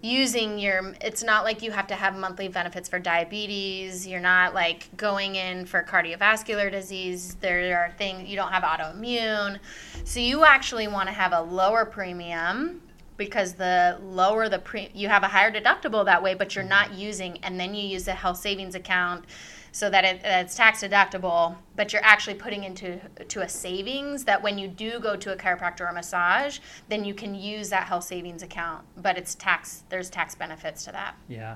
[0.01, 4.53] using your it's not like you have to have monthly benefits for diabetes you're not
[4.53, 9.60] like going in for cardiovascular disease there are things you don't have autoimmune.
[10.03, 12.81] So you actually want to have a lower premium
[13.17, 16.93] because the lower the pre you have a higher deductible that way but you're not
[16.93, 19.25] using and then you use a health savings account
[19.71, 24.25] so that it, that it's tax deductible but you're actually putting into to a savings
[24.25, 27.88] that when you do go to a chiropractor or massage then you can use that
[27.88, 31.55] health savings account but it's tax there's tax benefits to that yeah,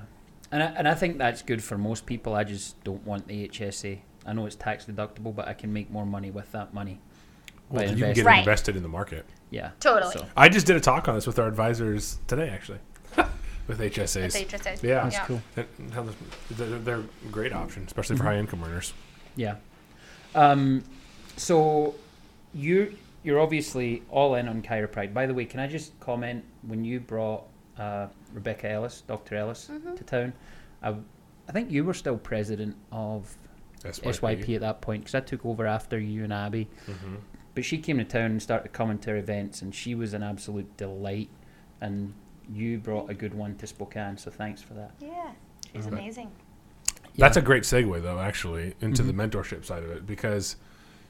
[0.50, 2.34] and I, and I think that's good for most people.
[2.34, 3.98] I just don't want the HSA.
[4.24, 7.00] I know it's tax deductible, but I can make more money with that money.
[7.68, 8.24] Well, by you can get investing.
[8.24, 8.38] Right.
[8.38, 9.26] invested in the market.
[9.50, 10.12] Yeah, Totally.
[10.12, 12.78] So, I just did a talk on this with our advisors today, actually,
[13.66, 14.24] with HSAs.
[14.24, 14.82] With HSAs.
[14.82, 15.02] Yeah.
[15.04, 15.26] that's Yeah.
[15.26, 15.42] cool.
[15.78, 16.14] And how the-
[16.54, 18.32] They're, they're a great option, especially for Mm-hmm.
[18.32, 18.92] high income earners.
[19.36, 19.56] Yeah.
[20.34, 20.84] Um,
[21.36, 21.94] so
[22.54, 25.12] you you're obviously all in on chiropractic.
[25.12, 27.42] By the way, can I just comment when you brought
[27.76, 29.34] uh, Rebecca Ellis, Dr.
[29.36, 30.32] Ellis, to town?
[30.80, 30.94] I,
[31.48, 33.36] I think you were still president of
[33.84, 36.68] SYP at that point because I took over after you and Abby.
[36.86, 37.16] Mhm.
[37.56, 40.22] But she came to town and started coming to our events, and she was an
[40.22, 41.30] absolute delight.
[41.80, 42.14] And
[42.52, 44.92] you brought a good one to Spokane, so thanks for that.
[45.00, 45.30] yeah
[45.72, 45.96] she's Okay.
[45.96, 46.30] amazing
[47.16, 49.16] That's a great segue, though, actually, into Mm-hmm.
[49.16, 50.56] the mentorship side of it because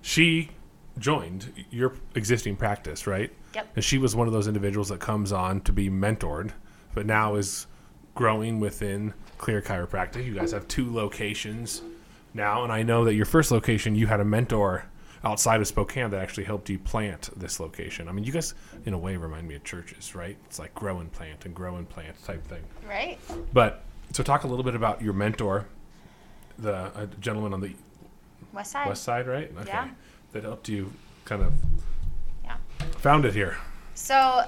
[0.02, 0.50] she
[0.98, 3.30] joined your existing practice, right?
[3.54, 3.68] Yep.
[3.76, 6.52] And she was one of those individuals that comes on to be mentored,
[6.94, 7.66] but now is
[8.14, 10.24] growing within Clear Chiropractic.
[10.24, 11.82] You guys have two locations
[12.32, 14.84] now, and I know that your first location, you had a mentor
[15.24, 18.08] outside of Spokane that actually helped you plant this location.
[18.08, 20.36] I mean, you guys, in a way, remind me of churches, right?
[20.46, 22.62] It's like grow and plant and grow and plant type thing.
[22.88, 23.18] right
[23.52, 25.66] But so talk a little bit about your mentor,
[26.58, 27.72] the uh, gentleman on the
[28.52, 29.50] west side west side, right?
[29.58, 29.66] Okay.
[29.68, 29.88] Yeah.
[30.32, 30.92] That helped you
[31.24, 31.52] kind of
[32.44, 32.56] Yeah.
[32.98, 33.56] found it here.
[33.94, 34.44] So,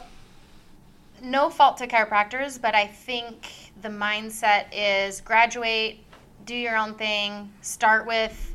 [1.22, 5.98] no fault to chiropractors, but I think the mindset is graduate,
[6.44, 8.54] do your own thing, start with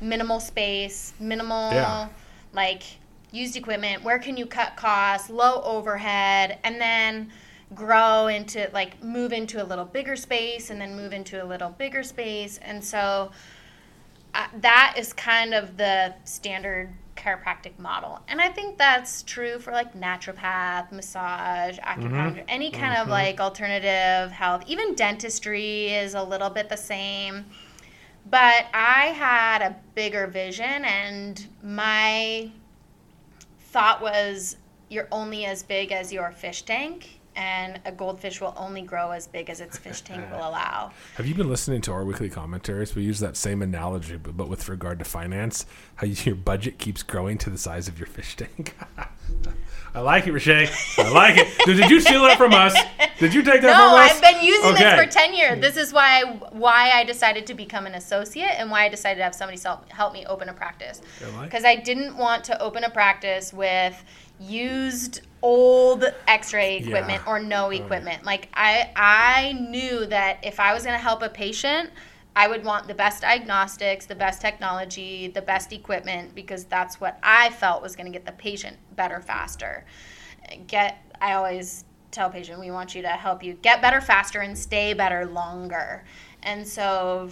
[0.00, 2.08] minimal space, minimal, Yeah.
[2.52, 2.82] like,
[3.32, 4.02] used equipment.
[4.02, 7.30] Where can you cut costs, low overhead, and then
[7.74, 11.70] grow into, like, move into a little bigger space and then move into a little
[11.70, 12.58] bigger space.
[12.58, 13.30] And so,
[14.34, 18.18] uh, that is kind of the standard chiropractic model.
[18.28, 24.30] And i think that's true for like naturopath massage acupuncture any kind of like alternative
[24.30, 24.64] health.
[24.66, 27.44] Even dentistry is a little bit the same
[28.28, 32.50] but i had a bigger vision and my
[33.68, 34.56] thought was
[34.88, 39.26] you're only as big as your fish tank and a goldfish will only grow as
[39.26, 42.94] big as its fish tank will allow Have you been listening to our weekly commentaries?
[42.94, 45.66] We use that same analogy, but, but with regard to finance,
[45.96, 48.74] how you, your budget keeps growing to the size of your fish tank.
[49.94, 50.70] I like it, Riche.
[50.98, 51.48] I like it.
[51.66, 52.76] Did, did you steal it from us?
[53.18, 54.20] Did you take that No, from us?
[54.22, 54.84] No, I've been using Okay.
[54.84, 55.60] this for ten years.
[55.60, 59.16] This is why I, why I decided to become an associate and why I decided
[59.18, 61.02] to have somebody help, help me open a practice.
[61.42, 64.00] Because I didn't want to open a practice with
[64.40, 67.30] used old X-ray equipment Yeah.
[67.30, 68.24] or no equipment.
[68.24, 71.90] Like I I knew that if I was going to help a patient
[72.36, 77.18] I would want the best diagnostics, the best technology, the best equipment because that's what
[77.22, 79.84] I felt was going to get the patient better faster.
[80.66, 84.56] Get I always tell patient we want you to help you get better faster and
[84.56, 86.04] stay better longer.
[86.42, 87.28] And so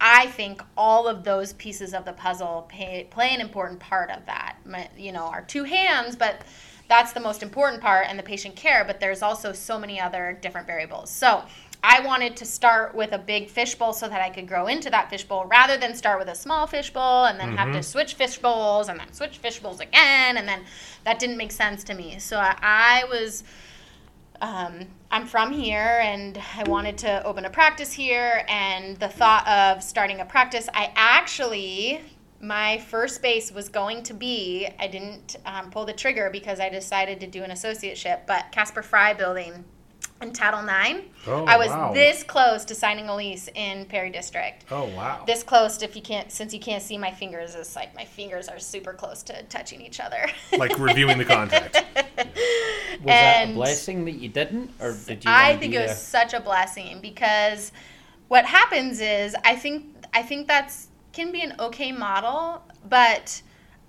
[0.00, 4.24] I think all of those pieces of the puzzle pay, play an important part of
[4.26, 4.56] that.
[4.64, 6.42] My, you know, our two hands, but
[6.88, 10.38] that's the most important part and the patient care, but there's also so many other
[10.40, 11.10] different variables.
[11.10, 11.44] So
[11.82, 15.08] I wanted to start with a big fishbowl so that I could grow into that
[15.08, 17.58] fishbowl rather than start with a small fishbowl and then mm-hmm.
[17.58, 20.36] have to switch fishbowls and then switch fishbowls again.
[20.36, 20.64] And then
[21.04, 22.18] that didn't make sense to me.
[22.18, 23.44] So I, I was.
[24.40, 28.44] Um, I'm from here and I wanted to open a practice here.
[28.48, 32.00] And the thought of starting a practice, I actually,
[32.40, 36.68] my first space was going to be, I didn't um, pull the trigger because I
[36.68, 39.64] decided to do an associateship, but Casper Fry building
[40.20, 41.06] in Title IX.
[41.26, 41.92] Oh, I was wow.
[41.92, 44.64] this close to signing a lease in Perry District.
[44.70, 45.24] Oh wow!
[45.26, 48.48] This close, if you can't, since you can't see my fingers, it's like my fingers
[48.48, 50.26] are super close to touching each other.
[50.58, 51.82] like reviewing the contract.
[51.96, 55.30] Was that a blessing that you didn't, or did you?
[55.30, 57.72] I think it was such a blessing because
[58.28, 63.40] what happens is I think I think that's can be an okay model, but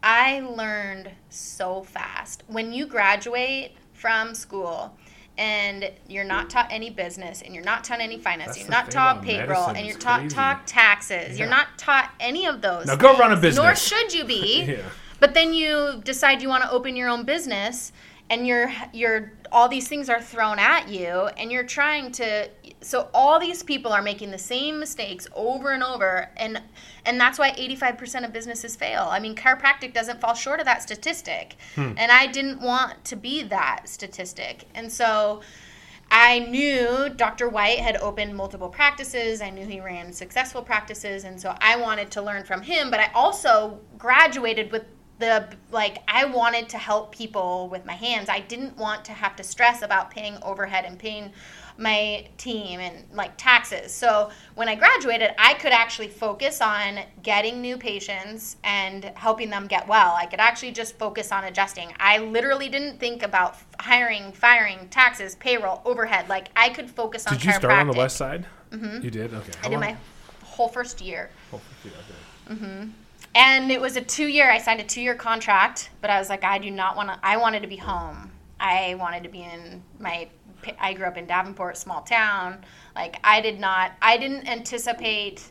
[0.02, 4.96] I learned so fast when you graduate from school
[5.38, 9.22] and you're not taught any business and you're not taught any finance you're not taught
[9.22, 11.46] payroll and you're taught taught taxes Yeah.
[11.46, 14.64] you're not taught any of those Now go run a business nor should you be
[14.68, 14.78] Yeah.
[15.20, 17.92] but then you decide you want to open your own business
[18.30, 22.50] and you're you're all these things are thrown at you and you're trying to
[22.82, 26.62] so all these people are making the same mistakes over and over and
[27.06, 30.82] and that's why 85% of businesses fail i mean chiropractic doesn't fall short of that
[30.82, 31.94] statistic Hmm.
[31.98, 35.42] and i didn't want to be that statistic and so
[36.14, 37.48] I knew Dr.
[37.48, 39.42] White had opened multiple practices.
[39.42, 41.24] I knew he ran successful practices.
[41.24, 42.92] And so I wanted to learn from him.
[42.92, 44.84] But I also graduated with
[45.22, 48.28] the, like, I wanted to help people with my hands.
[48.28, 51.32] I didn't want to have to stress about paying overhead and paying
[51.78, 53.92] my team and like taxes.
[53.94, 59.68] So when I graduated, I could actually focus on getting new patients and helping them
[59.68, 60.14] get well.
[60.16, 61.94] I could actually just focus on adjusting.
[62.00, 66.30] I literally didn't think about hiring, firing, taxes, payroll, overhead.
[66.30, 68.46] Like I could focus on Did you start on the west side?
[68.72, 69.04] Mm-hmm.
[69.04, 69.34] You did.
[69.34, 69.52] Okay.
[69.64, 69.96] I did my
[70.44, 71.30] whole first year.
[71.52, 71.92] Oh, yeah,
[72.50, 72.90] okay.
[73.34, 76.30] And it was a two year, I signed a two year contract, but I was
[76.30, 78.32] like, I do not want to, I wanted to be home.
[78.60, 80.28] I wanted to be in my,
[80.80, 82.64] I grew up in Davenport, small town.
[82.96, 85.50] Like, I did not, I didn't anticipate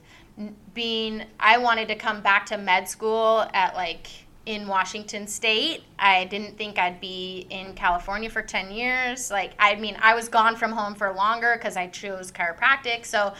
[0.74, 4.08] being, I wanted to come back to med school at like,
[4.46, 5.84] in Washington State.
[5.98, 9.30] I didn't think I'd be in California for 10 years.
[9.30, 13.06] Like, I mean, I was gone from home for longer because I chose chiropractic.
[13.06, 13.34] So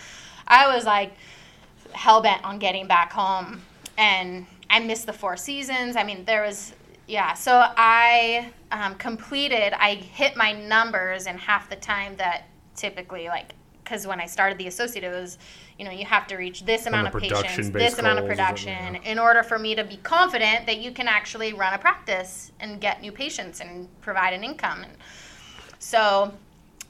[0.47, 1.15] I was like,
[1.93, 3.63] hell bent on getting back home
[4.01, 5.95] and I missed the four seasons.
[5.95, 6.73] I mean, there was,
[7.07, 7.35] yeah.
[7.35, 13.53] So I um, completed, I hit my numbers in half the time that typically, like,
[13.85, 15.37] because when I started the associate, it was,
[15.79, 18.37] you know, you have to reach this amount of patients, this amount of goals or
[18.37, 19.11] something, production yeah.
[19.11, 22.81] in order for me to be confident that you can actually run a practice and
[22.81, 24.83] get new patients and provide an income.
[24.83, 24.93] And
[25.79, 26.33] so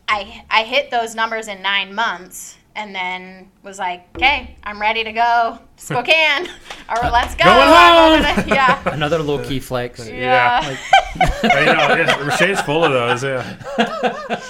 [0.06, 5.04] I, I hit those numbers in nine months and then was like, okay, I'm ready
[5.04, 6.46] to go Spokane.
[6.88, 7.44] All right, let's go.
[7.44, 8.36] Going I'm home!
[8.36, 8.82] gonna- yeah.
[8.92, 10.08] Another low key flex.
[10.08, 10.76] Yeah.
[11.42, 11.94] I know.
[11.96, 12.24] Yeah.
[12.24, 13.22] Riche's full of those.
[13.24, 14.40] Yeah.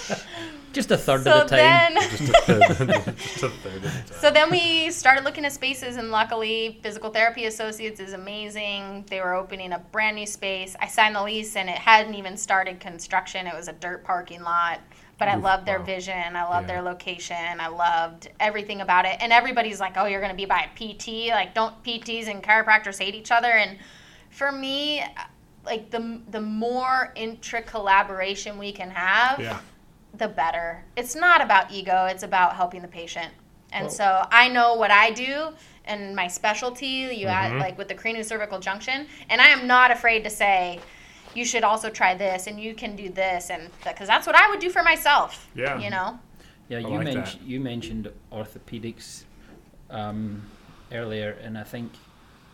[0.72, 1.94] Just a third So of the time.
[1.94, 3.16] then, a third.
[3.16, 4.04] Just a third of the time.
[4.20, 9.04] so then we started looking at spaces, and luckily, Physical Therapy Associates is amazing.
[9.08, 10.76] They were opening a brand new space.
[10.80, 13.46] I signed the lease, and it hadn't even started construction.
[13.46, 14.80] It was a dirt parking lot.
[15.18, 15.84] But I loved their wow.
[15.84, 16.34] vision.
[16.34, 16.74] I loved Yeah.
[16.76, 17.36] their location.
[17.60, 19.16] I loved everything about it.
[19.20, 21.28] And everybody's like, "Oh, you're going to be by a PT?
[21.30, 23.76] Like, don't PTs and chiropractors hate each other?" And
[24.30, 25.04] for me,
[25.66, 29.58] like the the more intra collaboration we can have, Yeah.
[30.20, 30.84] The better.
[30.96, 33.32] It's not about ego, it's about helping the patient.
[33.72, 35.54] And Well- so I know what I do
[35.86, 37.58] and my specialty, you add Mhm.
[37.60, 40.80] like with the craniocervical junction, and I am not afraid to say
[41.32, 44.50] you should also try this and you can do this and because that's what I
[44.50, 45.48] would do for myself.
[45.54, 45.78] Yeah.
[45.78, 46.18] You know?
[46.68, 49.24] Yeah, you like mentioned you mentioned orthopedics
[49.88, 50.42] um,
[50.92, 51.92] earlier, and I think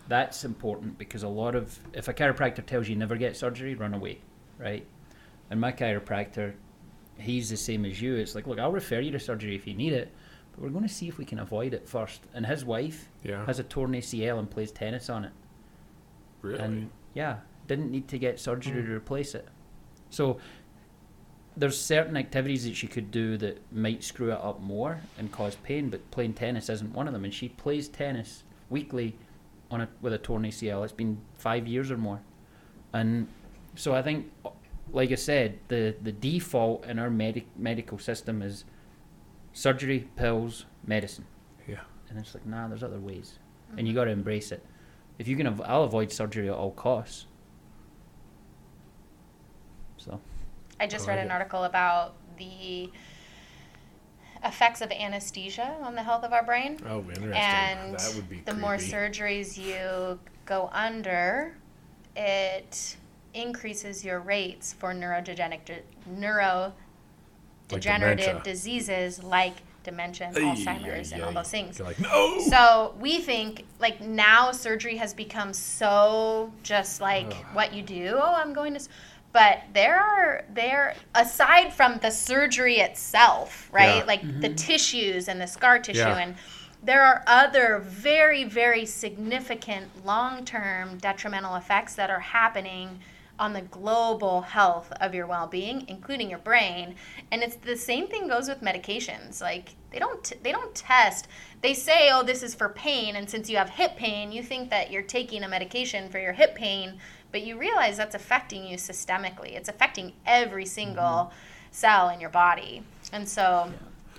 [0.07, 3.93] that's important because a lot of if a chiropractor tells you never get surgery, run
[3.93, 4.21] away,
[4.57, 4.87] right?
[5.51, 6.55] And my chiropractor,
[7.19, 8.15] he's the same as you.
[8.15, 10.13] It's like, look, I'll refer you to surgery if you need it,
[10.53, 12.23] but we're going to see if we can avoid it first.
[12.35, 13.45] And his wife Yeah.
[13.47, 15.33] has a torn ACL and plays tennis on it,
[16.43, 16.59] Really.
[16.59, 18.95] and yeah, didn't need to get surgery to hmm.
[18.95, 19.49] replace it.
[20.11, 20.39] So
[21.57, 25.57] there's certain activities that she could do that might screw it up more and cause
[25.57, 27.25] pain, but playing tennis isn't one of them.
[27.25, 29.17] And she plays tennis weekly
[29.71, 30.85] on a with a torn ACL.
[30.85, 32.21] It's been five years or more,
[32.93, 33.27] and
[33.75, 34.31] so I think,
[34.93, 38.65] like I said, the the default in our medic medical system is
[39.53, 41.27] surgery, pills, medicine.
[41.67, 41.81] Yeah.
[42.09, 43.39] And it's like, nah, there's other ways,
[43.77, 44.65] and you got to embrace it.
[45.19, 47.27] If you can, av- I'll avoid surgery at all costs.
[49.97, 50.21] So.
[50.79, 51.33] I just I read an it.
[51.33, 52.91] article about the
[54.45, 56.79] effects of anesthesia on the health of our brain.
[56.87, 57.33] Oh, interesting.
[57.33, 61.57] and that would be the more surgeries you go under,
[62.15, 62.97] it
[63.37, 66.73] increases your rates for neurodegenerative neurodegenerative
[67.69, 68.41] dementia.
[68.43, 69.57] diseases like
[69.87, 71.79] dementia, and Ay, Alzheimer's, ay, and all those things.
[71.79, 72.41] You're like, no.
[72.41, 77.45] So we think like now surgery has become so just like Ugh.
[77.53, 78.19] what you do.
[78.21, 78.81] Oh, I'm going to.
[79.33, 83.99] But there are there aside from the surgery itself, right?
[83.99, 84.05] Yeah.
[84.05, 84.41] Like mm-hmm.
[84.41, 86.19] the tissues and the scar tissue Yeah.
[86.19, 86.35] and.
[86.83, 93.01] There are other very, very significant long term detrimental effects that are happening
[93.39, 96.95] on the global health of your well being, including your brain.
[97.31, 99.41] And it's the same thing goes with medications.
[99.41, 101.29] Like they don't they don't test.
[101.63, 104.71] They say, oh, this is for pain, and since you have hip pain, you think
[104.71, 106.99] that you're taking a medication for your hip pain,
[107.33, 109.53] but you realize that's affecting you systemically.
[109.57, 111.35] It's affecting every single mm-hmm.
[111.71, 112.83] cell in your body.
[113.13, 113.73] And so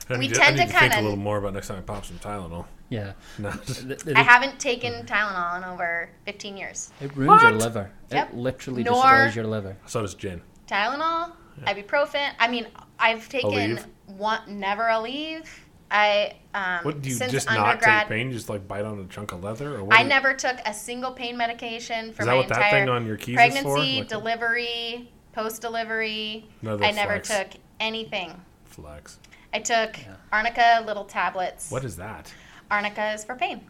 [0.09, 1.81] I we to, tend to need to think a little more about next time I
[1.81, 2.65] pop some Tylenol.
[2.89, 3.13] Yeah.
[3.37, 3.51] No.
[3.51, 6.91] Th- th- I haven't taken Tylenol in over 15 years.
[7.01, 7.91] It ruins your liver.
[8.11, 8.29] Yep.
[8.29, 9.75] It literally Nor- destroys your liver.
[9.85, 10.41] so does gin.
[10.67, 11.31] Tylenol,
[11.65, 12.31] ibuprofen.
[12.39, 12.67] I mean,
[12.99, 13.85] I've taken Aleve?
[14.07, 15.47] one, never Aleve.
[15.89, 18.31] I um, What do you since just not take pain?
[18.31, 19.97] Just like bite on a chunk of leather, or what?
[19.97, 22.71] I is- never took a single pain medication for Is that my what that entire
[22.71, 23.63] thing on your keys is for?
[23.75, 26.45] pregnancy, Like- delivery, post delivery.
[26.61, 27.29] No, I the never flex.
[27.29, 27.47] took
[27.79, 28.33] anything.
[28.65, 29.19] Flex.
[29.53, 29.97] I took
[30.31, 31.71] arnica little tablets.
[31.71, 32.33] What is that?
[32.71, 33.61] Arnica is for pain.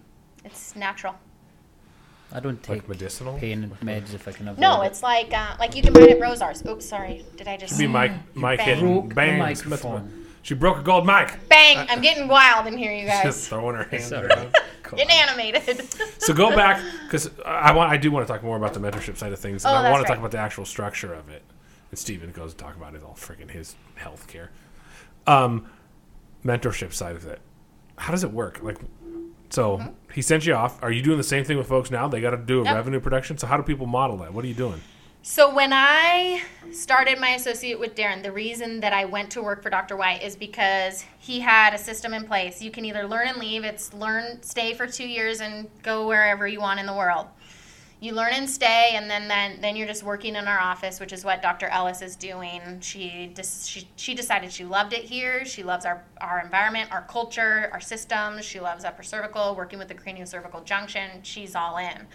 [0.43, 1.15] It's natural.
[2.31, 3.37] I don't take Like medicinal?
[3.37, 4.87] pain meds if I can avoid No, it.
[4.87, 6.65] it's like uh, like you can buy it at Rosauers.
[6.67, 7.25] Oops, sorry.
[7.37, 8.11] Did I just Should be Mike.
[8.35, 8.67] Mike bang.
[8.67, 9.39] hitting Broke bang.
[9.39, 10.25] microphone.
[10.41, 11.33] She broke a gold mic.
[11.49, 11.85] bang?
[11.89, 13.23] I'm getting wild in here, you guys.
[13.23, 14.27] Just throwing her hands Sorry.
[14.27, 14.53] around.
[14.83, 15.87] Come Getting animated.
[16.19, 17.89] So go back because I want.
[17.91, 19.81] I do want to talk more about the mentorship side of things, and Oh, I
[19.83, 21.41] that's want to talk about the actual structure of it.
[21.91, 24.49] And Steven goes to talk about it all freaking his health care.
[25.25, 25.67] Um,
[26.43, 27.39] mentorship side of it.
[27.97, 28.61] How does it work?
[28.61, 28.77] Like,
[29.49, 29.89] so mm-hmm.
[30.13, 30.81] he sent you off.
[30.83, 32.07] Are you doing the same thing with folks now?
[32.07, 32.75] They got to do a Yep.
[32.75, 33.37] revenue production.
[33.37, 34.33] So how do people model that?
[34.33, 34.81] What are you doing?
[35.23, 36.41] So when I
[36.71, 39.97] started my associate with Darren, the reason that I went to work for Dr.
[39.97, 42.61] White is because he had a system in place.
[42.61, 43.65] You can either learn and leave.
[43.65, 47.27] It's learn, stay for two years and go wherever you want in the world.
[47.99, 51.11] You learn and stay, and then then, then you're just working in our office, which
[51.11, 51.65] is what Dr.
[51.67, 52.61] Ellis is doing.
[52.79, 55.45] She, dis- she she decided she loved it here.
[55.45, 58.45] She loves our our environment, our culture, our systems.
[58.45, 61.09] She loves upper cervical, working with the craniocervical junction.
[61.23, 62.05] She's all in.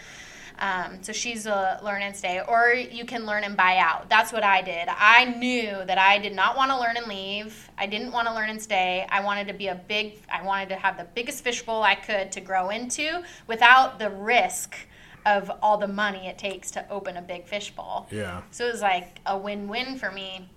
[0.59, 4.09] Um, so she's a learn and stay, or you can learn and buy out.
[4.09, 4.89] That's what I did.
[4.89, 7.71] I knew that I did not want to learn and leave.
[7.77, 9.05] I didn't want to learn and stay.
[9.09, 10.21] I wanted to be a big.
[10.31, 14.77] I wanted to have the biggest fishbowl I could to grow into without the risk
[15.25, 18.09] of all the money it takes to open a big fishbowl.
[18.11, 18.43] Yeah.
[18.51, 20.49] So it was like a win-win for me.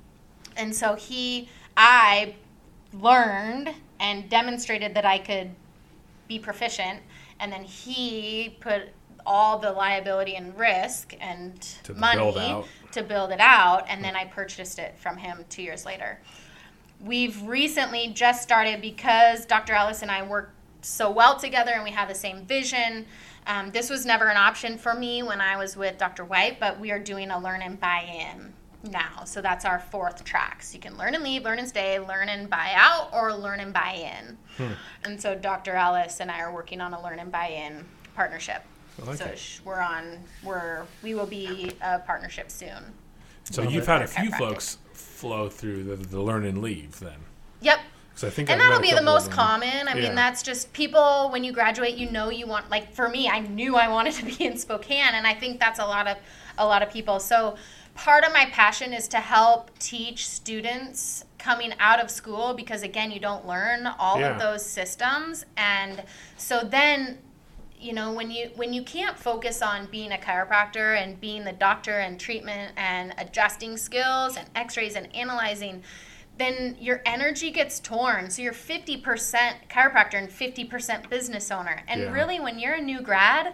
[0.58, 2.36] And so he, I
[2.94, 5.52] learned and demonstrated that I could
[6.28, 7.02] be proficient,
[7.40, 8.90] and then he put
[9.26, 14.16] all the liability and risk and To money build to build it out, and then
[14.16, 16.20] I purchased it from him two years later.
[17.02, 19.74] We've recently just started because Dr.
[19.74, 23.06] Ellis and I work so well together and we have the same vision.
[23.48, 26.26] Um, this was never an option for me when I was with Dr.
[26.26, 28.02] White, but we are doing a learn and buy
[28.34, 28.54] in
[28.92, 29.24] now.
[29.26, 30.64] So that's our fourth track.
[30.64, 33.60] So you can learn and leave, learn and stay, learn and buy out, or learn
[33.60, 34.38] and buy in.
[35.04, 35.74] And so Dr.
[35.76, 37.86] Ellis and I are working on a learn and buy in
[38.16, 38.64] partnership.
[39.02, 42.84] I like so sh- we're on, we're, we will be a partnership soon.
[43.44, 47.18] So you've had a few folks flow through the, the learn and leave then.
[47.62, 47.80] Yep.
[48.16, 49.88] So I think And I've that'll be the most common.
[49.88, 50.02] I Yeah.
[50.04, 53.40] mean, that's just people when you graduate, you know you want like for me, I
[53.40, 56.18] knew I wanted to be in Spokane and I think that's a lot of
[56.58, 57.20] a lot of people.
[57.20, 57.58] So
[57.94, 63.12] part of my passion is to help teach students coming out of school because again,
[63.12, 64.32] you don't learn all Yeah.
[64.32, 66.04] of those systems and
[66.38, 67.20] so then
[67.78, 71.52] you know when you when you can't focus on being a chiropractor and being the
[71.52, 75.84] doctor and treatment and adjusting skills and x-rays and analyzing
[76.38, 78.30] then your energy gets torn.
[78.30, 79.02] So you're 50%
[79.70, 81.84] chiropractor and 50% business owner.
[81.88, 82.12] And Yeah.
[82.12, 83.54] really when you're a new grad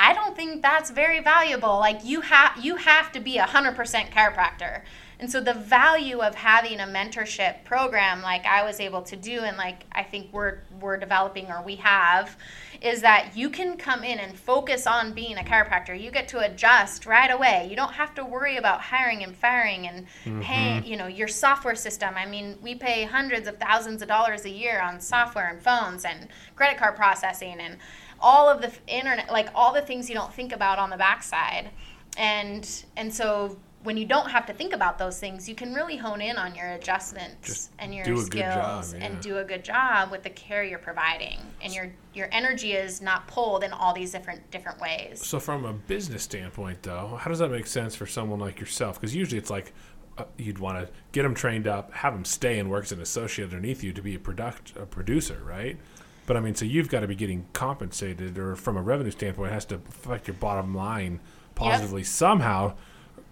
[0.00, 1.78] i don't think that's very valuable.
[1.78, 4.82] Like you have you have to be a 100% chiropractor
[5.20, 9.40] And so the value of having a mentorship program like I was able to do
[9.40, 12.36] and like I think we're we're developing or we have
[12.80, 16.00] is that you can come in and focus on being a chiropractor.
[16.00, 17.66] You get to adjust right away.
[17.68, 20.40] You don't have to worry about hiring and firing and Mm-hmm.
[20.42, 22.14] paying, you know, your software system.
[22.16, 26.04] I mean, we pay hundreds of thousands of dollars a year on software and phones
[26.04, 27.76] and credit card processing and
[28.20, 31.70] all of the internet, like all the things you don't think about on the backside.
[32.16, 35.96] And and so when you don't have to think about those things, you can really
[35.96, 39.38] hone in on your adjustments Just and your do a good skills job, and do
[39.38, 41.38] a good job with the care you're providing.
[41.62, 45.24] And your your energy is not pulled in all these different different ways.
[45.24, 49.00] So, from a business standpoint, though, how does that make sense for someone like yourself?
[49.00, 49.72] Because usually it's like
[50.18, 53.00] uh, you'd want to get them trained up, have them stay and work as an
[53.00, 55.78] associate underneath you to be a product a producer, right?
[56.26, 59.50] But I mean, so you've got to be getting compensated, or from a revenue standpoint,
[59.50, 61.20] it has to affect your bottom line
[61.54, 62.74] positively somehow.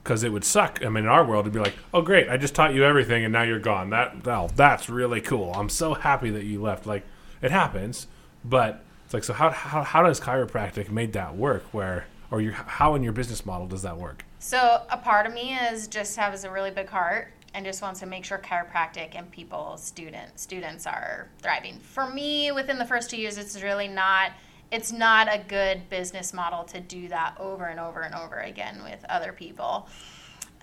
[0.07, 0.79] Because it would suck.
[0.85, 2.29] I mean, in our world, it'd be like, "Oh, great!
[2.29, 5.53] I just taught you everything, and now you're gone." That, well, that's really cool.
[5.53, 6.87] I'm so happy that you left.
[6.87, 7.05] Like,
[7.43, 8.07] it happens,
[8.45, 11.65] but it's like, so how how, how does chiropractic made that work?
[11.73, 14.25] Where or your how in your business model does that work?
[14.39, 17.99] So a part of me is just has a really big heart and just wants
[18.01, 21.81] to make sure chiropractic and people student students are thriving.
[21.81, 24.31] For me, within the first two years, it's really not
[24.71, 28.83] it's not a good business model to do that over and over and over again
[28.83, 29.89] with other people.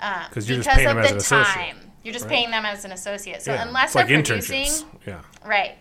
[0.02, 1.92] Um, 'Cause you're just because paying of them as the time.
[2.04, 2.34] You're just right?
[2.34, 3.42] paying them as an associate.
[3.42, 4.90] So Yeah, unless it's they're like producing.
[5.06, 5.78] Yeah, Right.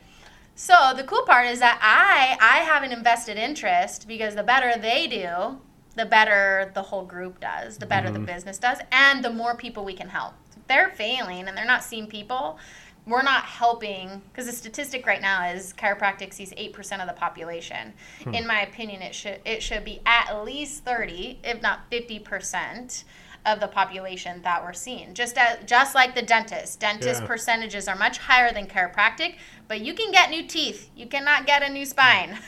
[0.55, 4.79] So the cool part is that I I have an invested interest because the better
[4.79, 5.61] they do,
[5.97, 9.85] the better the whole group does, the better the business does, and the more people
[9.85, 10.35] we can help.
[10.57, 12.59] If they're failing and they're not seeing people,
[13.07, 17.93] we're not helping because the statistic right now is chiropractic sees 8% of the population.
[18.33, 23.05] In my opinion, it should it should be at least 30, if not 50%
[23.45, 25.15] of the population that we're seeing.
[25.15, 26.79] Just as, just like the dentist.
[26.79, 27.27] Dentist Yeah.
[27.27, 29.35] percentages are much higher than chiropractic,
[29.67, 30.91] but you can get new teeth.
[30.95, 32.39] You cannot get a new spine.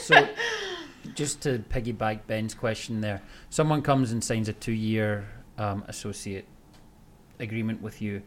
[0.00, 0.28] So,
[1.14, 5.24] just to piggyback Ben's question there, someone comes and signs a two-year
[5.56, 6.46] um, associate
[7.38, 8.22] agreement with you.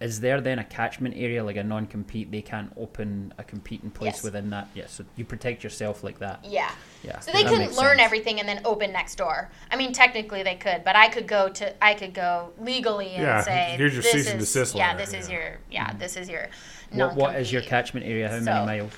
[0.00, 2.30] Is there then a catchment area, like a non-compete?
[2.30, 4.22] They can't open a competing place Yes.
[4.22, 4.68] within that.
[4.74, 6.44] Yeah, so you protect yourself like that.
[6.44, 6.70] yeah.
[7.02, 7.18] Yeah.
[7.20, 8.00] So they that couldn't learn sense.
[8.06, 9.50] everything and then open next door.
[9.70, 13.22] I mean, technically they could, but I could go to I could go legally and
[13.22, 15.34] Yeah, say here's your this cease and is, desist Yeah, letter, this is yeah.
[15.38, 16.48] your yeah, this is your
[16.90, 18.28] What, what is your catchment area?
[18.28, 18.92] How So- many miles?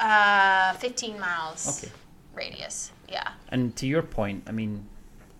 [0.00, 1.92] Uh, 15 miles Okay.
[2.34, 2.92] radius.
[3.08, 3.28] Yeah.
[3.50, 4.86] And to your point, I mean,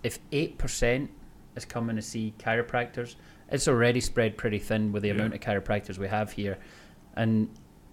[0.03, 1.11] if eight percent
[1.57, 3.15] is coming to see chiropractors,
[3.51, 5.15] it's already spread pretty thin with the Yeah.
[5.15, 6.59] amount of chiropractors we have here,
[7.17, 7.49] and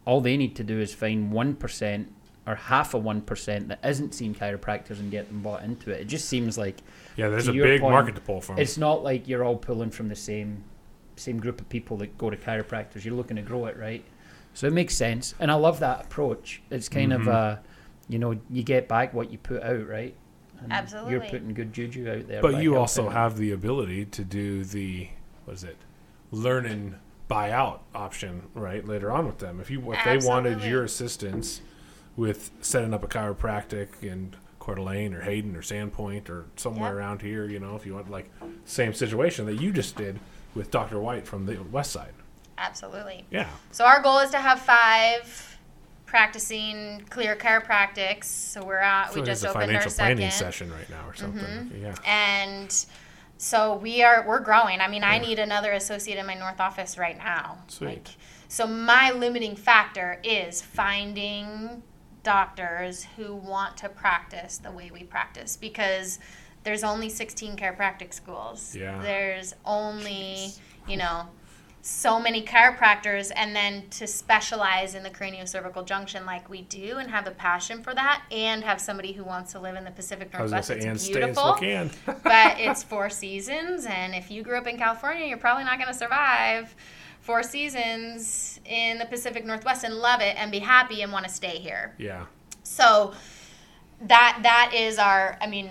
[0.05, 2.11] all they need to do is find one percent
[2.47, 6.01] or half of one percent that isn't seeing chiropractors and get them bought into it.
[6.01, 6.77] It just seems like
[7.15, 7.29] yeah.
[7.29, 8.59] There's a your big point, market to pull from.
[8.59, 10.63] it's not like you're all pulling from the same
[11.15, 13.05] same group of people that go to chiropractors.
[13.05, 14.03] You're looking to grow it, right?
[14.53, 16.61] So it makes sense, and I love that approach.
[16.69, 17.21] It's kind Mhm.
[17.21, 17.57] of uh,
[18.07, 20.13] you know, you get back what you put out, right?
[20.69, 22.41] And You're putting good juju out there.
[22.41, 23.17] But you also helping.
[23.17, 25.09] have the ability to do the
[25.45, 25.77] what is it,
[26.31, 26.95] learn and
[27.27, 29.59] buy out option right later on with them.
[29.59, 31.61] If you if they wanted your assistance
[32.15, 36.97] with setting up a chiropractic in Coeur d'Alene or Hayden or Sandpoint or somewhere Yep.
[36.97, 38.29] around here, you know, if you want like
[38.65, 40.19] same situation that you just did
[40.53, 40.99] with Dr.
[40.99, 42.13] White from the West Side.
[42.57, 43.25] Absolutely.
[43.31, 43.49] Yeah.
[43.71, 45.57] So our goal is to have five
[46.05, 48.25] practicing clear chiropractics.
[48.25, 50.31] So we're at we just opened our financial planning second.
[50.31, 51.43] session right now or something.
[51.43, 51.81] Mm-hmm.
[51.83, 51.95] Yeah.
[52.05, 52.85] and
[53.37, 54.81] so we are we're growing.
[54.81, 57.59] I mean i need another associate in my north office right now.
[57.67, 58.15] Sweet.
[58.47, 61.83] so my limiting factor is finding
[62.23, 66.19] doctors who want to practice the way we practice because
[66.63, 68.75] there's only 16 chiropractic schools.
[68.75, 68.99] Yeah.
[69.01, 70.49] there's only
[70.87, 71.27] you know
[71.87, 77.11] so many chiropractors and then to specialize in the craniocervical junction like we do and
[77.11, 80.33] have a passion for that and have somebody who wants to live in the pacific
[80.33, 81.55] I was gonna northwest say it's beautiful
[82.23, 85.87] but it's four seasons and if you grew up in california you're probably not going
[85.87, 86.73] to survive
[87.21, 91.31] four seasons in the pacific northwest and love it and be happy and want to
[91.31, 91.93] stay here.
[91.99, 92.25] Yeah.
[92.63, 93.13] so
[94.01, 95.69] that that is our i mean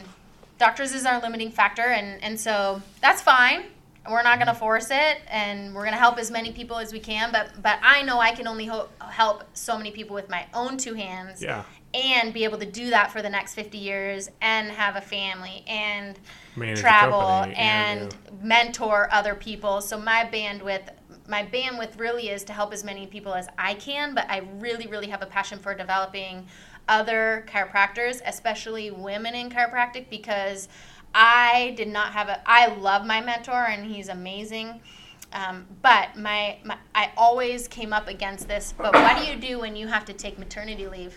[0.61, 3.65] doctors is our limiting factor and and so that's fine
[4.11, 6.93] we're not going to force it and we're going to help as many people as
[6.93, 10.29] we can but but i know i can only ho- help so many people with
[10.29, 11.65] my own two hands Yeah.
[11.95, 15.65] and be able to do that for the next 50 years and have a family
[15.67, 16.19] and
[16.57, 20.89] Manage travel and, and, mentor other people so my bandwidth
[21.27, 24.87] my bandwidth really is to help as many people as i can but i really
[24.87, 26.47] really have a passion for developing
[26.89, 30.69] other chiropractors especially women in chiropractic because
[31.15, 32.43] I did not have a.
[32.47, 34.81] I love my mentor, and he's amazing.
[35.33, 38.73] Um, but my, my, I always came up against this.
[38.77, 41.17] But what do you do when you have to take maternity leave?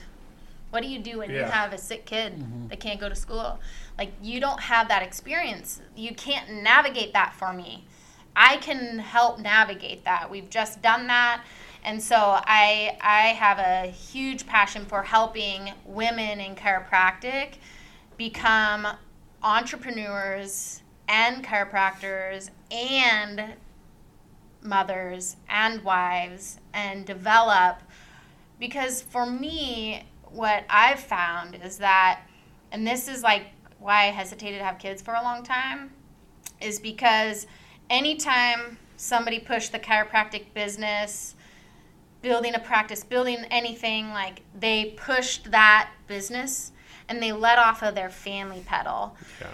[0.71, 3.59] What do you do when you have a sick kid that can't go to school?
[3.97, 5.81] Like you don't have that experience.
[5.95, 7.85] You can't navigate that for me.
[8.35, 10.29] I can help navigate that.
[10.29, 11.43] We've just done that.
[11.83, 17.53] And so I I have a huge passion for helping women in chiropractic
[18.17, 18.87] become
[19.47, 23.53] entrepreneurs and chiropractors and
[24.61, 27.81] mothers and wives and develop
[28.59, 32.19] because for me what i've found is that
[32.73, 33.45] and this is like
[33.79, 35.91] why i hesitated to have kids for a long time
[36.59, 37.47] is because
[37.89, 41.35] anytime somebody pushed the chiropractic business
[42.21, 46.73] building a practice building anything like they pushed that business
[47.09, 49.47] and they let off of their family pedal Yeah.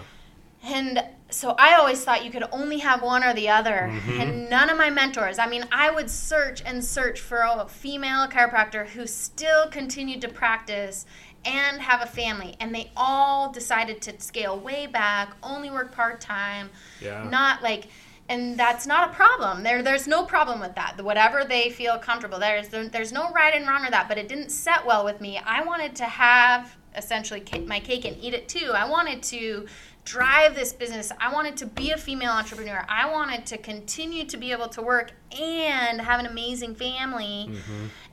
[0.76, 3.90] and so I always thought you could only have one or the other.
[3.90, 4.20] Mm-hmm.
[4.20, 8.28] And none of my mentors, I mean, I would search and search for a female
[8.28, 11.06] chiropractor who still continued to practice
[11.44, 12.54] and have a family.
[12.60, 17.26] And they all decided to scale way back, only work part time, Yeah.
[17.28, 17.88] not like.
[18.28, 19.64] And that's not a problem.
[19.64, 21.02] There, there's no problem with that.
[21.02, 24.08] Whatever they feel comfortable, there's there's no right and wrong with that.
[24.08, 25.38] But it didn't set well with me.
[25.44, 28.72] I wanted to have essentially my cake and eat it too.
[28.74, 29.66] I wanted to
[30.04, 31.10] drive this business.
[31.20, 32.84] I wanted to be a female entrepreneur.
[32.88, 37.50] I wanted to continue to be able to work and have an amazing family.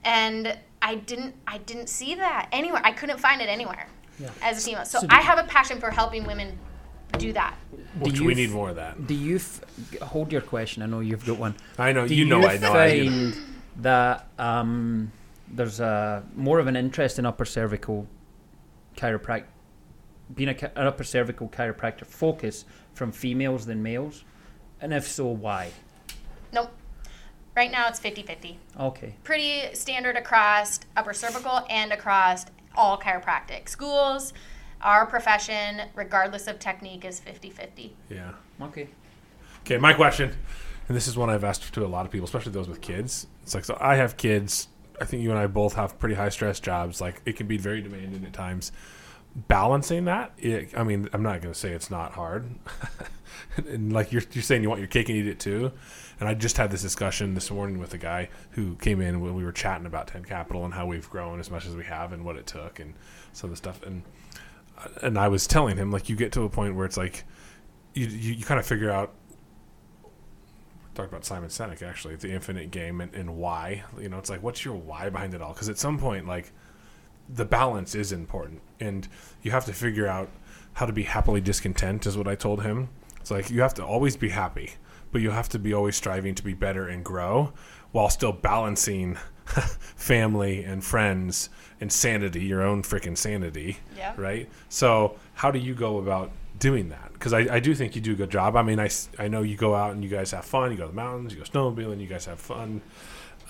[0.03, 2.81] And I didn't I didn't see that anywhere.
[2.83, 3.87] I couldn't find it anywhere
[4.19, 4.29] Yeah.
[4.41, 4.85] as a female.
[4.85, 6.57] So, So I have a passion for helping women
[7.17, 7.55] do that.
[7.99, 9.05] Which Do we you need more of that.
[9.05, 9.61] Do you f-
[10.01, 10.81] hold your question?
[10.81, 11.55] I know you've got one.
[11.77, 13.09] I know Do you know I know I do.
[13.09, 13.35] find
[13.81, 15.11] that um,
[15.49, 18.07] there's a more of an interest in upper cervical
[19.01, 19.45] chiropractic,
[20.33, 24.23] being a, an upper cervical chiropractor focus from females than males,
[24.79, 25.71] and if so, why?
[26.53, 26.71] Nope.
[27.55, 28.55] Right now it's 50-50.
[28.79, 29.15] Okay.
[29.23, 32.45] Pretty standard across upper cervical and across
[32.75, 34.33] all chiropractic schools.
[34.81, 37.91] Our profession, regardless of technique, is 50-50.
[38.09, 38.31] Yeah.
[38.61, 38.87] Okay.
[39.61, 40.33] Okay, my question,
[40.87, 43.27] and this is one I've asked to a lot of people, especially those with kids.
[43.43, 44.67] It's like, so I have kids.
[45.01, 47.01] I think you and I both have pretty high stress jobs.
[47.01, 48.71] Like, it can be very demanding at times.
[49.35, 52.49] Balancing that, it, I mean, I'm not going to say it's not hard.
[53.57, 55.71] and like you're, you're saying, you want your cake and eat it too.
[56.19, 59.33] And I just had this discussion this morning with a guy who came in when
[59.33, 62.13] we were chatting about 10 Capital and how we've grown as much as we have
[62.13, 62.93] and what it took and
[63.33, 63.81] some of the stuff.
[63.83, 64.03] And
[64.77, 67.23] uh, and I was telling him, like, you get to a point where it's like,
[67.93, 69.13] you, you, you kind of figure out
[70.93, 73.83] talked about Simon Sinek actually, the infinite game and, and why.
[73.99, 75.53] You know, it's like what's your why behind it all?
[75.53, 76.51] Because at some point, like
[77.29, 79.07] the balance is important, and
[79.41, 80.29] you have to figure out
[80.73, 82.05] how to be happily discontent.
[82.05, 82.89] Is what I told him.
[83.19, 84.71] It's like you have to always be happy,
[85.11, 87.53] but you have to be always striving to be better and grow,
[87.91, 93.77] while still balancing family and friends and sanity, your own freaking sanity.
[93.97, 94.13] Yeah.
[94.17, 94.49] Right.
[94.69, 96.31] So how do you go about
[96.61, 97.11] doing that?
[97.11, 98.55] Because I, I do think you do a good job.
[98.55, 98.89] I mean, I,
[99.19, 100.71] I know you go out and you guys have fun.
[100.71, 102.81] You go to the mountains, you go snowmobiling, you guys have fun.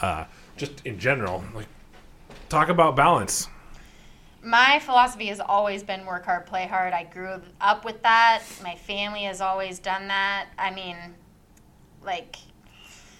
[0.01, 0.26] Uh,
[0.57, 1.68] just in general, like
[2.49, 3.47] talk about balance.
[4.43, 6.93] My philosophy has always been work hard, play hard.
[6.93, 8.41] I grew up with that.
[8.64, 10.47] My family has always done that.
[10.57, 10.97] I mean,
[12.03, 12.38] like,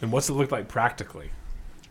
[0.02, 1.30] And what's it look like practically?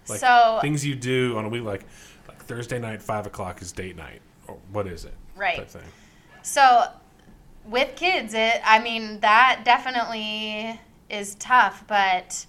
[0.08, 1.84] Like so things you do on a week, like
[2.26, 5.14] like Thursday night, five o'clock is date night, or what is it?
[5.36, 5.70] Right.
[6.42, 6.90] So
[7.70, 12.46] with kids, it I mean that definitely is tough, but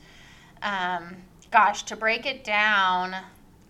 [0.61, 1.17] um,
[1.51, 3.15] gosh, to break it down,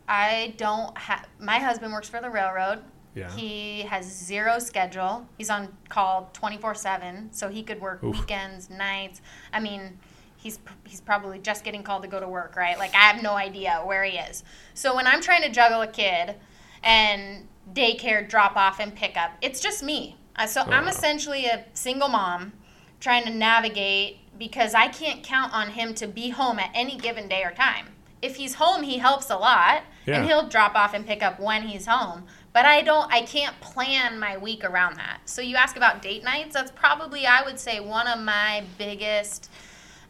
[0.08, 1.28] I don't have.
[1.40, 2.80] My husband works for the railroad.
[3.14, 3.30] Yeah.
[3.32, 5.28] He has zero schedule.
[5.38, 8.20] He's on call twenty four seven, so he could work Oof.
[8.20, 9.22] weekends, nights.
[9.54, 10.00] I mean.
[10.44, 12.76] He's, he's probably just getting called to go to work, right?
[12.76, 14.44] Like, I have no idea where he is.
[14.74, 16.34] So, when I'm trying to juggle a kid
[16.82, 20.18] and daycare drop off and pick up, it's just me.
[20.42, 22.54] Uh, so, I'm essentially a single mom
[23.00, 27.28] trying to navigate because I can't count on him to be home at any given
[27.28, 27.90] day or time.
[28.24, 30.16] If he's home, he helps a lot Yeah.
[30.18, 32.26] and he'll drop off and pick up when he's home.
[32.54, 35.20] But I don't I can't plan my week around that.
[35.26, 39.52] So you ask about date nights, that's probably I would say one of my biggest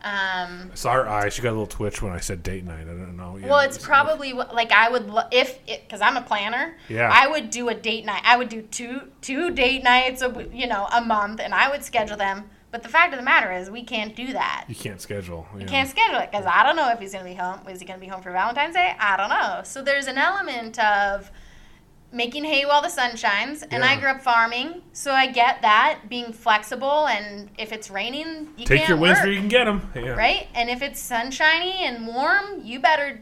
[0.03, 1.33] um, I saw her eyes.
[1.33, 2.81] She got a little twitch when I said date night.
[2.81, 3.37] I don't know.
[3.37, 6.75] Yeah, well, it's was- probably wh- like I would lo- if because I'm a planner.
[6.89, 7.09] Yeah.
[7.13, 8.21] I would do a date night.
[8.25, 11.83] I would do two two date nights a you know a month, and I would
[11.83, 12.49] schedule them.
[12.71, 14.63] But the fact of the matter is, we can't do that.
[14.69, 15.45] you can't schedule.
[15.53, 15.67] You yeah.
[15.67, 17.59] can't schedule it because I don't know if he's gonna be home.
[17.67, 18.95] Is he gonna be home for Valentine's Day?
[18.97, 19.61] I don't know.
[19.65, 21.29] So there's an element of
[22.11, 26.01] making hay while the sun shines, and I grew up farming, so I get that
[26.09, 27.07] being flexible.
[27.07, 29.89] And if it's raining, you Take your wins where you can get them.
[29.95, 30.11] Yeah.
[30.11, 30.47] right?
[30.53, 33.21] And if it's sunshiny and warm, you better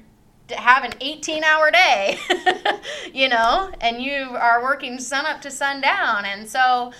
[0.51, 2.17] have an 18 hour day,
[3.13, 6.25] you know, and you are working sun up to sundown.
[6.25, 6.91] And so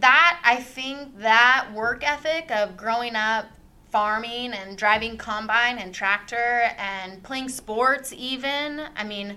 [0.00, 3.46] that, I think that work ethic of growing up
[3.90, 9.36] farming and driving combine and tractor and playing sports, even, I mean,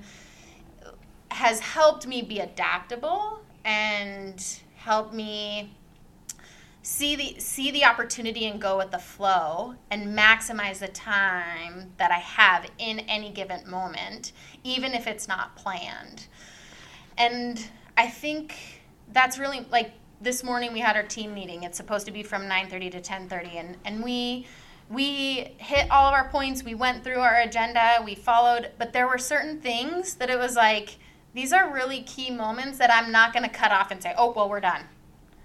[1.32, 4.44] has helped me be adaptable and
[4.76, 5.74] helped me
[6.82, 12.10] see the see the opportunity and go with the flow and maximize the time that
[12.10, 14.32] I have in any given moment
[14.64, 16.28] even if it's not planned.
[17.18, 17.64] And
[17.98, 18.56] I think
[19.12, 21.64] that's really like this morning we had our team meeting.
[21.64, 24.48] It's supposed to be from 9:30 to 10:30 and and we
[24.90, 26.64] we hit all of our points.
[26.64, 28.02] We went through our agenda.
[28.04, 30.98] We followed, but there were certain things that it was like
[31.34, 34.32] these are really key moments that I'm not going to cut off and say, "Oh,
[34.32, 34.84] well, we're done."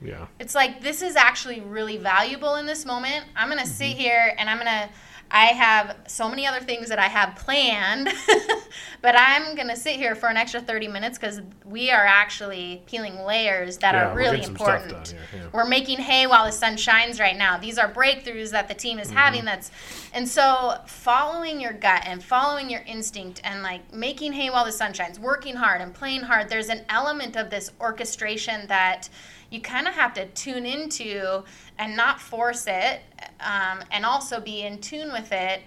[0.04, 0.26] Yeah.
[0.38, 3.24] It's like this is actually really valuable in this moment.
[3.34, 3.98] I'm gonna sit mm-hmm.
[3.98, 4.90] here and I'm gonna.
[5.30, 8.08] I have so many other things that I have planned,
[9.02, 13.18] but I'm gonna sit here for an extra 30 minutes because we are actually peeling
[13.24, 15.08] layers that Yeah, are we're really stuff important.
[15.08, 15.46] here, yeah.
[15.52, 17.58] We're making hay while the sun shines right now.
[17.58, 19.16] These are breakthroughs that the team is Mm-hmm.
[19.16, 19.44] having.
[19.44, 19.70] That's
[20.12, 24.72] and so following your gut and following your instinct and like making hay while the
[24.72, 26.48] sun shines, working hard and playing hard.
[26.48, 29.08] There's an element of this orchestration that
[29.54, 31.44] you kind of have to tune into
[31.78, 33.00] and not force it,
[33.40, 35.62] um, and also be in tune with it,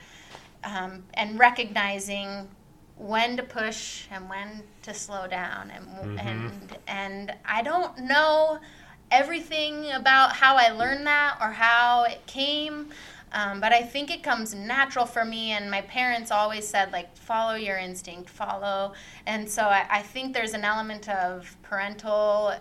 [0.64, 2.50] um, and recognizing
[2.98, 8.60] when to push and when to slow down and and and I don't know
[9.12, 12.90] everything about how I learned that or how it came.
[13.34, 17.16] Um, but I think it comes natural for me, and my parents always said, like,
[17.18, 18.94] follow your instinct, follow.
[19.26, 22.54] And so I, I think there's an element of parental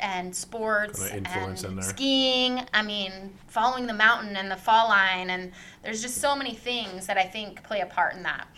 [0.00, 1.84] and sports and in there.
[1.84, 2.66] skiing.
[2.74, 5.52] I mean, following the mountain and the fall line, and
[5.84, 8.48] there's just so many things that I think play a part in that.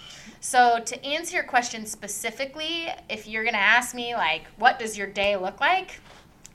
[0.41, 5.07] So to answer your question specifically, if you're gonna ask me like, what does your
[5.07, 6.01] day look like?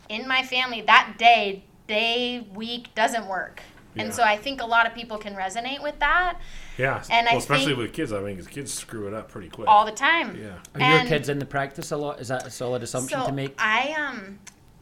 [0.10, 3.62] In my family, that day, day, week doesn't work.
[3.98, 4.04] Yeah.
[4.04, 6.40] And so I think a lot of people can resonate with that
[6.78, 7.04] Yeah.
[7.10, 8.14] And I especially think- with kids.
[8.14, 9.68] I mean, 'cause kids screw it up pretty quick.
[9.68, 10.38] all the time.
[10.42, 10.50] yeah.
[10.50, 12.20] Are And- your kids in the practice a lot?
[12.20, 13.56] Is that a solid assumption so to make?
[13.60, 14.40] I um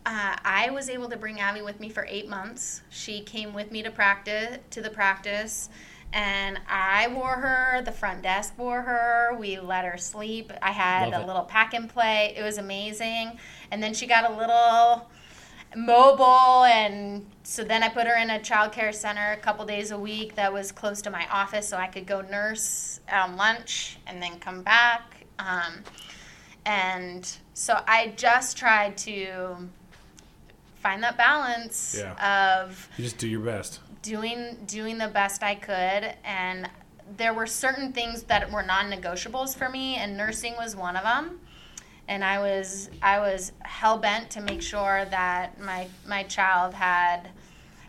[0.07, 2.81] uh, I was able to bring Abby with me for eight months.
[2.89, 5.67] She came with me to practice to the practice,
[6.13, 7.81] and I wore her.
[7.83, 9.35] The front desk wore her.
[9.39, 10.53] We let her sleep.
[10.61, 11.27] I had Love a it.
[11.27, 12.35] little pack and play.
[12.37, 13.39] It was amazing.
[13.71, 15.09] And then she got a little
[15.75, 19.91] mobile and so then I put her in a child care center a couple days
[19.91, 22.99] a week that was close to my office so I could go nurse
[23.35, 25.25] lunch and then come back.
[25.37, 25.83] Um,
[26.65, 29.55] and so I just tried to
[30.81, 32.59] find that balance Yeah.
[32.63, 33.79] of You just do your best.
[34.01, 36.69] doing doing the best I could and
[37.17, 41.39] there were certain things that were non-negotiables for me and nursing was one of them
[42.07, 47.29] and I was I was hell bent to make sure that my my child had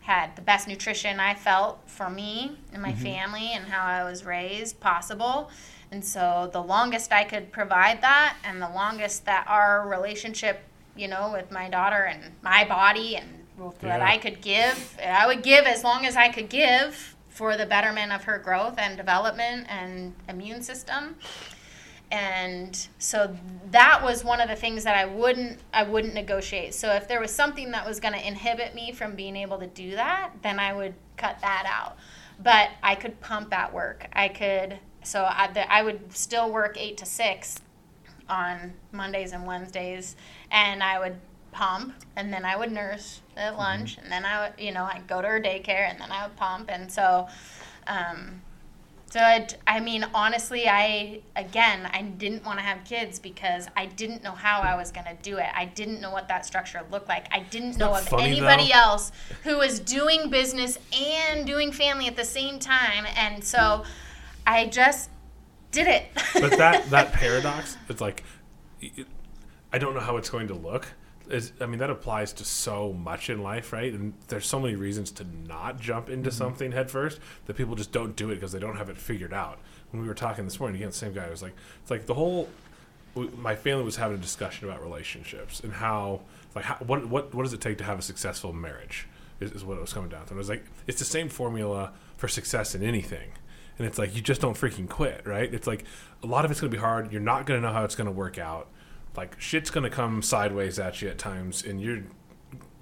[0.02, 3.02] had the best nutrition I felt for me and my mm-hmm.
[3.02, 5.50] family and how I was raised possible.
[5.90, 10.60] And so the longest I could provide that and the longest that our relationship,
[10.96, 13.28] you know, with my daughter and my body and
[13.80, 14.06] that Yeah.
[14.06, 18.12] I could give, I would give as long as I could give for the betterment
[18.12, 21.16] of her growth and development and immune system
[22.16, 23.36] and so
[23.72, 26.72] that was one of the things that I wouldn't I wouldn't negotiate.
[26.72, 29.66] So if there was something that was going to inhibit me from being able to
[29.66, 31.98] do that, then I would cut that out.
[32.42, 34.08] But I could pump at work.
[34.14, 37.60] I could so I, the, I would still work 8 to 6
[38.30, 40.16] on Mondays and Wednesdays
[40.50, 41.16] and I would
[41.52, 45.06] pump and then I would nurse at lunch and then I would you know I'd
[45.06, 47.28] go to her daycare and then I would pump and so
[47.86, 48.40] um,
[49.08, 53.86] so I, I mean, honestly, I again, I didn't want to have kids because I
[53.86, 55.46] didn't know how I was going to do it.
[55.54, 57.28] I didn't know what that structure looked like.
[57.32, 58.80] I didn't know of anybody though?
[58.80, 59.12] else
[59.44, 63.84] who was doing business and doing family at the same time, and so
[64.46, 65.10] I just
[65.70, 66.06] did it.
[66.34, 68.24] But that that paradox, it's like,
[69.72, 70.88] I don't know how it's going to look.
[71.28, 73.92] Is I mean that applies to so much in life, right?
[73.92, 76.38] And there's so many reasons to not jump into mm-hmm.
[76.38, 79.58] something headfirst that people just don't do it because they don't have it figured out.
[79.90, 82.14] When we were talking this morning, again, the same guy was like, it's like the
[82.14, 82.48] whole.
[83.38, 86.20] My family was having a discussion about relationships and how,
[86.54, 89.08] like, how, what what what does it take to have a successful marriage?
[89.40, 90.30] Is, is what it was coming down to.
[90.30, 93.30] And it was like it's the same formula for success in anything.
[93.78, 95.52] And it's like you just don't freaking quit, right?
[95.52, 95.84] It's like
[96.22, 97.12] a lot of it's going to be hard.
[97.12, 98.68] You're not going to know how it's going to work out,
[99.16, 102.02] like shit's gonna come sideways at you at times, and you're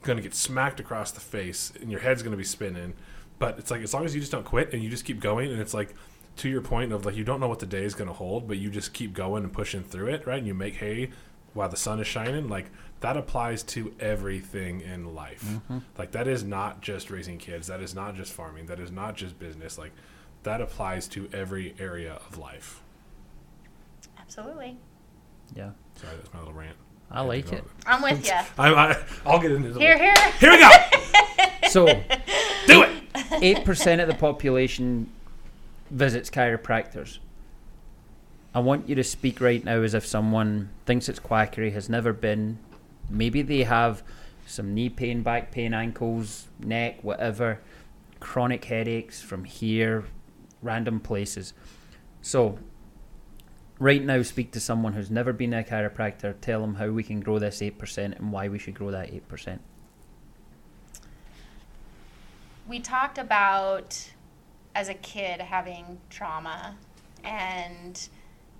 [0.02, 2.94] gonna get smacked across the face, and your head's gonna be spinning.
[3.38, 5.50] But it's like as long as you just don't quit and you just keep going,
[5.50, 5.94] and it's like
[6.36, 8.58] to your point of like you don't know what the day is gonna hold, but
[8.58, 10.38] you just keep going and pushing through it, right?
[10.38, 11.10] And you make hay
[11.52, 12.66] while the sun is shining, like
[13.00, 15.44] that applies to everything in life.
[15.44, 15.78] Mm-hmm.
[15.96, 19.14] Like that is not just raising kids, that is not just farming, that is not
[19.16, 19.78] just business.
[19.78, 19.92] Like
[20.42, 22.82] that applies to every area of life.
[24.18, 24.78] Absolutely.
[25.54, 25.70] Yeah.
[25.96, 26.76] Sorry, that's my little rant.
[27.10, 27.64] I like it.
[27.86, 28.32] I'm with you.
[28.58, 29.76] I, I, I'll get into it.
[29.78, 30.14] Here, here.
[30.40, 30.70] Here we go.
[31.70, 31.86] So,
[32.66, 32.90] Do it.
[33.42, 35.10] eight percent of the population
[35.90, 37.18] visits chiropractors.
[38.54, 42.12] I want you to speak right now as if someone thinks it's quackery, has never
[42.12, 42.58] been.
[43.10, 44.04] Maybe they have
[44.46, 47.60] some knee pain, back pain, ankles, neck, whatever,
[48.20, 50.04] chronic headaches from here,
[50.62, 51.54] random places.
[52.22, 52.58] So,
[53.78, 56.34] right now, speak to someone who's never been a chiropractor.
[56.40, 59.58] Tell them how we can grow this 8% and why we should grow that 8%.
[62.66, 64.10] we talked about
[64.74, 66.76] as a kid having trauma
[67.22, 68.08] and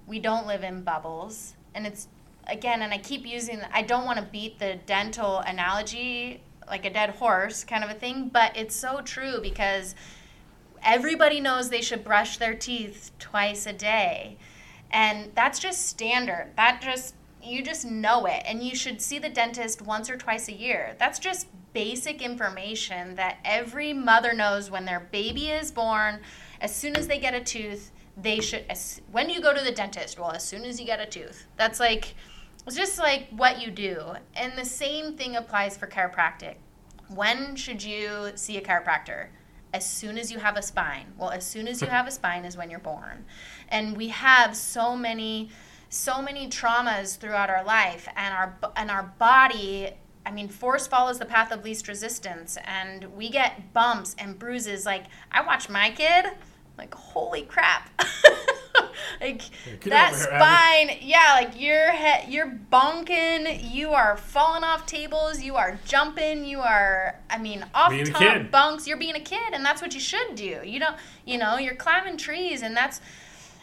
[0.06, 2.08] we don't live in bubbles and it's
[2.48, 6.90] again and i keep using i don't want to beat the dental analogy like a
[6.90, 9.94] dead horse kind of a thing but it's so true because
[10.82, 14.36] everybody knows they should brush their teeth twice a day
[14.94, 16.52] and that's just standard.
[16.56, 18.42] That just you just know it.
[18.46, 20.96] And you should see the dentist once or twice a year.
[20.98, 26.20] That's just basic information that every mother knows when their baby is born.
[26.62, 29.72] As soon as they get a tooth they should as, when you go to the
[29.72, 31.48] dentist well as soon as you get a tooth.
[31.56, 32.14] That's like
[32.64, 34.00] it's just like what you do.
[34.36, 36.54] And the same thing applies for chiropractic.
[37.08, 39.26] When should you see a chiropractor
[39.74, 41.12] as soon as you have a spine.
[41.18, 43.26] Well as soon as you have a spine is when you're born.
[43.68, 45.50] And we have so many
[45.90, 49.90] so many traumas throughout our life and our and our body
[50.26, 54.86] I mean, force follows the path of least resistance, and we get bumps and bruises.
[54.86, 56.24] Like I watch my kid,
[56.78, 57.90] like holy crap,
[59.20, 59.42] like
[59.80, 60.88] get that over here, Abby.
[60.90, 60.98] spine.
[61.02, 66.60] Yeah, like you're he- you're bonking, you are falling off tables, you are jumping, you
[66.60, 67.16] are.
[67.30, 68.86] I mean, off Being top bunks.
[68.86, 70.60] You're being a kid, and that's what you should do.
[70.64, 73.00] You don't, you know, you're climbing trees, and that's.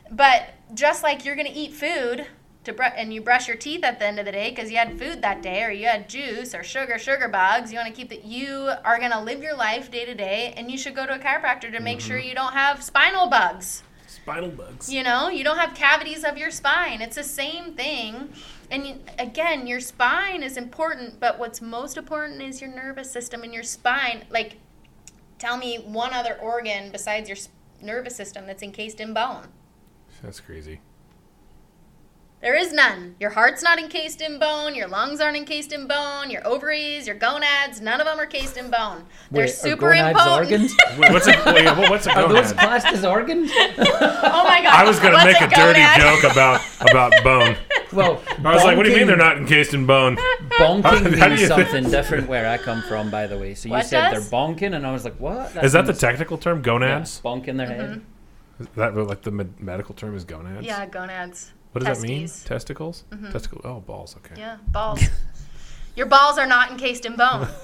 [0.10, 2.28] But just like you're gonna eat food
[2.66, 4.78] to br- and you brush your teeth at the end of the day because you
[4.78, 7.72] had food that day, or you had juice or sugar, sugar bugs.
[7.72, 8.26] You want to keep that.
[8.26, 11.20] You are gonna live your life day to day, and you should go to a
[11.20, 12.28] chiropractor to make sure Mm-hmm.
[12.28, 13.84] you don't have spinal bugs.
[14.24, 14.92] Spinal bugs.
[14.92, 17.02] You know, you don't have cavities of your spine.
[17.02, 18.30] It's the same thing.
[18.70, 23.44] And you, again, your spine is important, but what's most important is your nervous system
[23.44, 24.26] and your spine.
[24.30, 24.58] Like,
[25.40, 27.38] tell me one other organ besides your
[27.82, 29.48] nervous system that's encased in bone.
[30.22, 30.82] That's crazy.
[32.42, 33.16] There is none.
[33.20, 34.74] Your heart's not encased in bone.
[34.74, 36.32] Your lungs aren't encased in bone.
[36.32, 39.06] Your ovaries, your gonads, none of them are cased in bone.
[39.30, 40.52] They're Wait, are super gonads impotent.
[40.52, 40.78] organs?
[40.98, 42.58] Wait, what's a wait, what's a Are those gonad?
[42.58, 43.52] classed as organs?
[43.56, 44.74] oh my god!
[44.74, 47.56] I was gonna What's make a, dirty joke about about bone.
[47.92, 50.16] Well, I was like, "What do you mean they're not encased in bone?"
[50.52, 53.54] Bonking How do means you- something different where I come from, by the way.
[53.54, 54.30] So you What said does?
[54.30, 55.54] they're bonking, and I was like, what?
[55.54, 55.66] what?
[55.66, 57.20] Is that the technical term, yeah, gonads?
[57.22, 57.80] bonking their mm-hmm.
[57.82, 58.02] head?
[58.62, 60.66] Is that like the med- medical term is gonads?
[60.66, 61.52] Yeah, gonads.
[61.72, 62.28] What does that mean?
[62.46, 63.04] Testicles?
[63.12, 63.32] Mm-hmm.
[63.32, 63.62] Testicles.
[63.64, 64.16] Oh, balls.
[64.18, 64.36] Okay.
[64.40, 65.02] Yeah, balls.
[65.96, 67.48] Your balls are not encased in bone.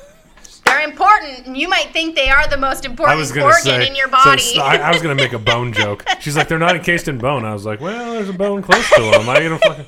[0.65, 3.87] They're important, and you might think they are the most important organ say.
[3.87, 4.41] in your so body.
[4.41, 6.05] s- I, I was gonna make a bone joke.
[6.19, 7.45] She's like, they're not encased in bone.
[7.45, 9.29] I was like, well, there's a bone close to them.
[9.29, 9.85] I gonna fucking.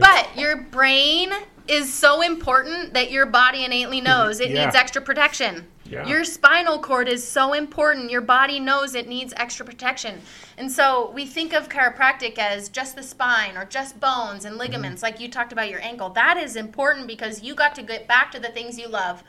[0.00, 1.30] but your brain
[1.70, 4.06] is so important that your body innately mm-hmm.
[4.06, 4.64] knows it Yeah.
[4.64, 5.66] needs extra protection.
[5.84, 6.06] Yeah.
[6.06, 8.10] Your spinal cord is so important.
[8.10, 10.20] Your body knows it needs extra protection.
[10.56, 14.60] And so we think of chiropractic as just the spine or just bones and mm-hmm.
[14.60, 16.10] ligaments, like you talked about your ankle.
[16.10, 19.24] That is important because you got to get back to the things you love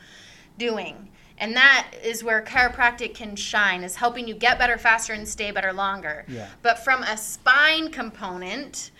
[0.56, 1.08] doing.
[1.38, 5.50] And that is where chiropractic can shine, is helping you get better faster and stay
[5.50, 6.24] better longer.
[6.28, 6.46] Yeah.
[6.62, 8.91] But from a spine component,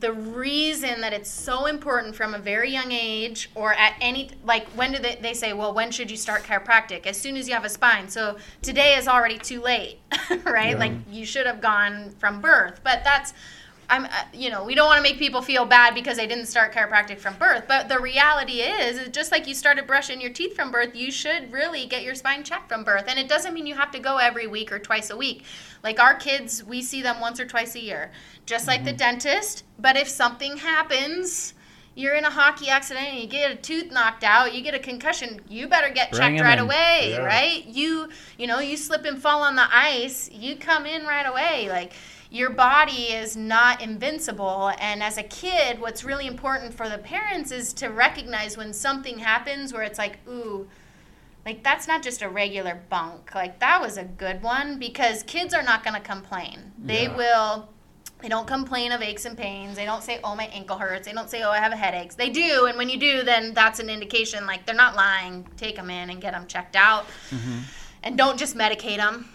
[0.00, 4.66] the reason that it's so important from a very young age or at any like
[4.68, 7.06] when do they, they say well when should you start chiropractic?
[7.06, 8.08] As soon as you have a spine.
[8.08, 10.00] So today is already too late
[10.44, 10.78] right?
[10.78, 12.80] Like you should have gone from birth.
[12.82, 13.32] But that's
[13.90, 16.46] i'm uh, you know we don't want to make people feel bad because they didn't
[16.46, 20.30] start chiropractic from birth but the reality is, is just like you started brushing your
[20.30, 23.54] teeth from birth you should really get your spine checked from birth and it doesn't
[23.54, 25.44] mean you have to go every week or twice a week
[25.82, 28.10] like our kids we see them once or twice a year
[28.44, 31.54] just like the dentist but if something happens
[31.98, 34.78] you're in a hockey accident and you get a tooth knocked out you get a
[34.78, 36.64] concussion you better get Bring checked right in.
[36.64, 37.24] away Yeah.
[37.24, 38.08] right you
[38.38, 41.92] you know you slip and fall on the ice you come in right away like
[42.30, 44.72] your body is not invincible.
[44.80, 49.18] And as a kid, what's really important for the parents is to recognize when something
[49.18, 50.68] happens where it's like, ooh,
[51.44, 53.34] like that's not just a regular bunk.
[53.34, 56.72] Like that was a good one because kids are not going to complain.
[56.78, 57.16] They Yeah.
[57.16, 57.68] will.
[58.22, 59.76] They don't complain of aches and pains.
[59.76, 62.14] They don't say, "Oh, my ankle hurts." They don't say, "Oh, I have a headache."
[62.16, 65.46] They do, and when you do, then that's an indication like they're not lying.
[65.58, 67.58] Take them in and get them checked out, mm-hmm.
[68.02, 69.28] and don't just medicate them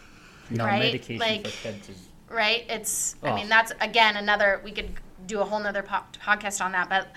[0.50, 0.80] No Right?
[0.80, 2.66] medication Like- for kids is right?
[2.70, 3.36] It's i Oh.
[3.36, 4.92] mean that's again another we could
[5.26, 7.08] do a whole nother po- podcast on that but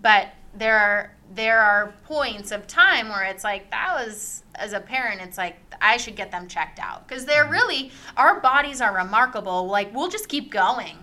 [0.00, 4.78] but there are there are points of time where it's like that was as a
[4.80, 7.06] parent it's like i should get them checked out.
[7.06, 7.52] Because they're mm-hmm.
[7.52, 9.66] really our bodies are remarkable.
[9.66, 10.98] Like we'll just keep going.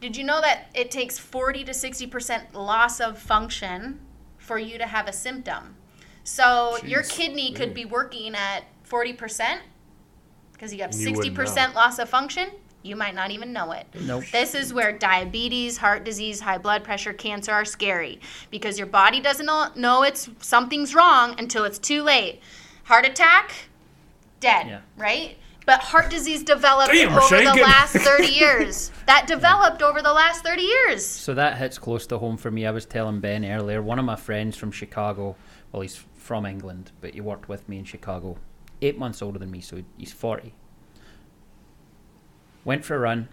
[0.00, 4.00] Did you know that it takes 40 to 60 percent loss of function
[4.38, 5.76] for you to have a symptom?
[6.24, 9.60] So your kidney could be working at 40 percent
[10.52, 12.48] because you have And you wouldn't 60% loss of function,
[12.84, 13.86] you might not even know it.
[14.02, 14.24] Nope.
[14.30, 18.20] This is where diabetes, heart disease, high blood pressure, cancer are scary
[18.50, 22.40] because your body doesn't know, know it's something's wrong until it's too late.
[22.84, 23.52] Heart attack,
[24.40, 24.80] dead, Yeah.
[24.98, 25.38] right?
[25.66, 28.92] But heart disease developed Damn, over Riche, the last 30 years.
[29.06, 31.06] That developed over the last 30 years.
[31.06, 32.66] So that hits close to home for me.
[32.66, 35.36] I was telling Ben earlier, one of my friends from Chicago,
[35.72, 38.36] well, he's from England, but he worked with me in Chicago,
[38.82, 40.52] eight months older than me, so he's 40.
[42.64, 43.28] Went for a run.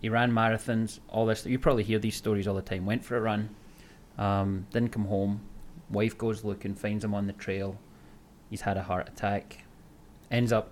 [0.00, 1.44] He ran marathons, all this.
[1.44, 2.86] You probably hear these stories all the time.
[2.86, 3.50] Went for a run,
[4.16, 5.42] um, didn't come home.
[5.90, 7.78] Wife goes looking, finds him on the trail.
[8.48, 9.64] He's had a heart attack.
[10.30, 10.70] Ends up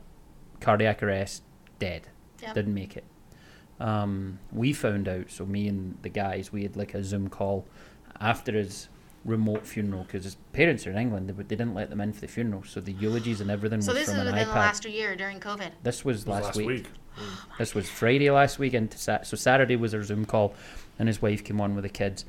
[0.61, 1.43] cardiac arrest,
[1.79, 2.09] dead.
[2.43, 2.55] Yep.
[2.55, 3.05] Didn't make it.
[3.81, 7.67] Um, we found out, so me and the guys, we had like a Zoom call
[8.21, 8.89] after his
[9.25, 11.29] remote funeral because his parents are in England.
[11.29, 13.93] They, they didn't let them in for the funeral, so the eulogies and everything So
[13.93, 14.53] was this is from an within iPad.
[14.53, 15.71] the last year during COVID.
[15.83, 16.87] this was It was last, week.
[17.19, 20.55] Oh This was Friday last week, and so Saturday was our Zoom call,
[20.99, 22.25] and his wife came on with the kids,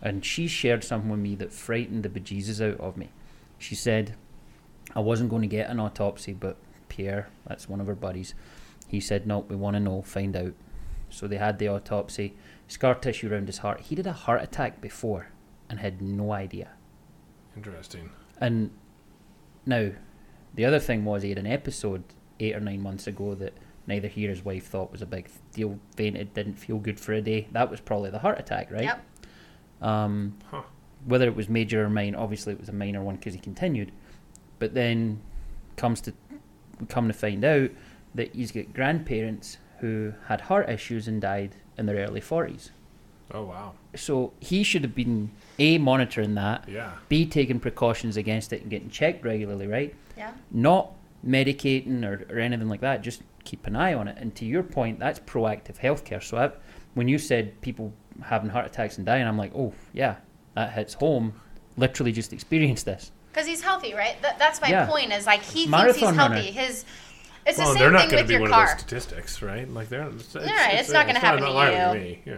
[0.00, 3.10] and she shared something with me that frightened the bejesus out of me.
[3.58, 4.14] She said,
[4.94, 6.56] "I wasn't going to get an autopsy, but
[6.88, 8.34] Pierre, that's one of her buddies,
[8.88, 10.54] he said, no, we want to know, find out."
[11.10, 12.34] So they had the autopsy,
[12.68, 13.80] scar tissue around his heart.
[13.80, 15.28] He did a heart attack before,
[15.68, 16.70] and had no idea.
[17.56, 18.10] Interesting.
[18.40, 18.70] And
[19.66, 19.90] now,
[20.54, 22.02] the other thing was he had an episode
[22.40, 23.52] eight or nine months ago that
[23.86, 25.78] neither he or his wife thought was a big deal.
[25.96, 27.48] Fainted, didn't feel good for a day.
[27.52, 28.82] That was probably the heart attack, right?
[28.84, 29.04] Yep.
[29.80, 30.62] Um, Huh.
[31.04, 33.90] whether it was major or minor, obviously it was a minor one because he continued.
[34.58, 35.20] But then
[35.76, 36.12] comes to
[36.88, 37.70] come to find out
[38.14, 42.70] that he's got grandparents who had heart issues and died in their early forties.
[43.34, 43.72] Oh wow.
[43.96, 46.92] So he should have been a monitoring that, Yeah.
[47.08, 49.94] b taking precautions against it and getting checked regularly, right?
[50.16, 50.32] Yeah.
[50.50, 50.92] not
[51.26, 53.00] medicating or, or anything like that.
[53.02, 54.16] Just keep an eye on it.
[54.18, 56.22] And to your point, that's proactive healthcare.
[56.22, 56.50] So I,
[56.94, 60.16] when you said people having heart attacks and dying, I'm like, oh yeah,
[60.54, 61.34] that hits home.
[61.76, 63.10] Literally just experienced this.
[63.32, 64.20] Because he's healthy, right?
[64.20, 64.86] That, that's my Yeah.
[64.86, 65.12] point.
[65.12, 66.34] Is like he Marathon thinks he's runner.
[66.34, 66.50] healthy.
[66.50, 66.84] His
[67.46, 68.64] it's well, the they're same not going to be one car.
[68.64, 69.68] of those statistics, right?
[69.68, 70.06] Like they're.
[70.08, 72.00] It's, it's, right, it's not gonna happen to not you.
[72.00, 72.22] Me.
[72.24, 72.36] Yeah.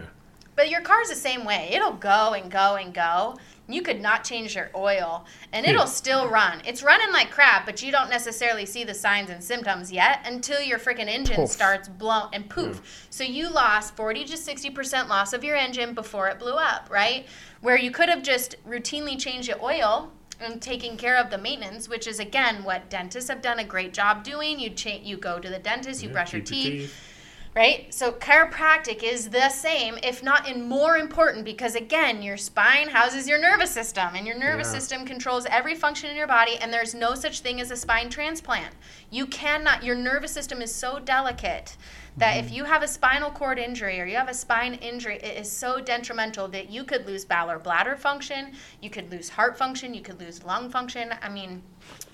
[0.55, 1.69] But your car's the same way.
[1.73, 3.35] It'll go and go and go.
[3.67, 5.71] You could not change your oil and hmm.
[5.71, 6.61] it'll still run.
[6.65, 10.61] It's running like crap, but you don't necessarily see the signs and symptoms yet until
[10.61, 11.49] your freaking engine Poof.
[11.49, 12.49] starts blow and hmm.
[12.49, 13.07] poof.
[13.09, 17.25] So you lost 40 to 60% loss of your engine before it blew up, right?
[17.61, 21.87] Where you could have just routinely changed the oil and taking care of the maintenance,
[21.87, 24.59] which is again what dentists have done a great job doing.
[24.59, 27.14] You cha- you go to the dentist, you Yeah, brush your keep teeth
[27.55, 27.93] right?
[27.93, 33.29] So chiropractic is the same, if not in more important, because again, your spine houses
[33.29, 34.79] your nervous system, and your nervous Yeah.
[34.79, 38.09] system controls every function in your body, and there's no such thing as a spine
[38.09, 38.75] transplant.
[39.09, 41.77] You cannot, your nervous system is so delicate
[42.17, 42.55] that if mm-hmm.
[42.55, 45.79] you have a spinal cord injury or you have a spine injury, it is so
[45.79, 48.51] detrimental that you could lose bowel or bladder function,
[48.81, 51.13] you could lose heart function, you could lose lung function.
[51.21, 51.63] I mean,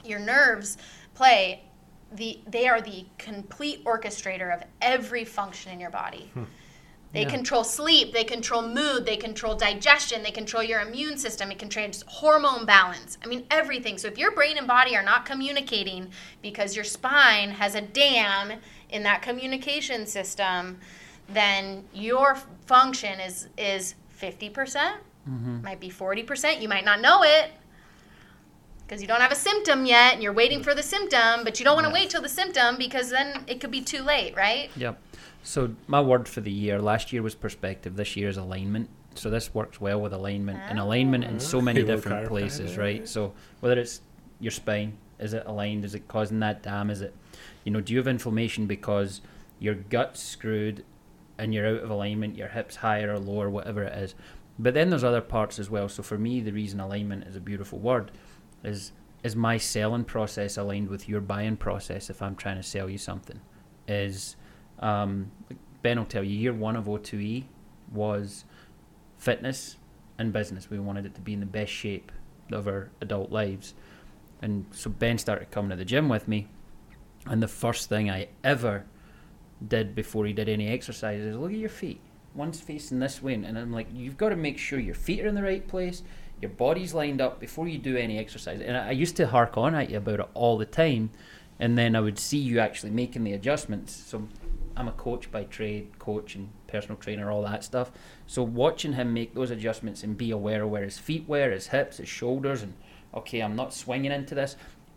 [0.03, 0.77] your nerves
[1.15, 1.63] play
[2.11, 6.29] the they are the complete orchestrator of every function in your body.
[6.33, 6.43] Hmm.
[7.13, 7.29] They Yeah.
[7.29, 12.03] control sleep, they control mood, they control digestion, they control your immune system, it controls
[12.07, 13.17] hormone balance.
[13.23, 13.97] I mean everything.
[13.97, 18.59] So if your brain and body are not communicating because your spine has a dam
[18.89, 20.79] in that communication system,
[21.27, 22.35] then your
[22.65, 24.97] function is is 50%, percent
[25.29, 25.63] mm-hmm.
[25.63, 27.51] might be 40%, you might not know it
[28.91, 30.65] because you don't have a symptom yet and you're waiting mm.
[30.65, 33.61] for the symptom, but you don't want to wait till the symptom because then it
[33.61, 34.69] could be too late, right?
[34.75, 35.01] Yep.
[35.43, 37.95] So my word for the year last year was perspective.
[37.95, 38.89] This year is alignment.
[39.15, 43.07] So this works well with alignment and alignment in so many different places, yeah, right?
[43.07, 43.31] So
[43.61, 44.01] whether it's
[44.41, 45.85] your spine, is it aligned?
[45.85, 46.89] Is it causing that dam?
[46.89, 47.15] Is it,
[47.63, 49.21] you know, do you have inflammation because
[49.57, 50.83] your gut's screwed
[51.37, 54.15] and you're out of alignment, your hips higher or lower, whatever it is.
[54.59, 55.87] But then there's other parts as well.
[55.87, 58.11] So for me, the reason alignment is a beautiful word
[58.63, 58.91] is
[59.23, 62.97] is my selling process aligned with your buying process if I'm trying to sell you
[62.97, 63.39] something?
[63.87, 64.35] Is
[64.79, 65.31] um,
[65.81, 67.45] Ben will tell you year one of O2E
[67.91, 68.45] was
[69.17, 69.77] fitness
[70.17, 70.69] and business.
[70.69, 72.11] We wanted it to be in the best shape
[72.51, 73.73] of our adult lives.
[74.41, 76.47] And so Ben started coming to the gym with me.
[77.27, 78.85] And the first thing I ever
[79.67, 82.01] did before he did any exercises is look at your feet.
[82.33, 83.35] One's facing this way.
[83.35, 86.01] And I'm like, you've got to make sure your feet are in the right place
[86.41, 88.61] your body's lined up before you do any exercise.
[88.61, 91.11] And I, used to hark on at you about it all the time,
[91.59, 93.93] and then I would see you actually making the adjustments.
[93.93, 94.27] So
[94.75, 97.91] I'm a coach by trade, coach and personal trainer, all that stuff.
[98.25, 101.67] So watching him make those adjustments and be aware of where his feet were, his
[101.67, 102.73] hips, his shoulders, and
[103.13, 104.55] okay, I'm not swinging into this.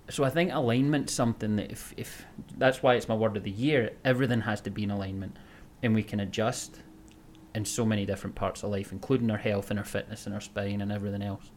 [0.08, 2.24] So I think alignment's something that if, if
[2.56, 5.36] that's why it's my word of the year, everything has to be in alignment,
[5.82, 6.80] and we can adjust
[7.54, 10.40] in so many different parts of life, including our health and our fitness and our
[10.40, 11.50] spine and everything else.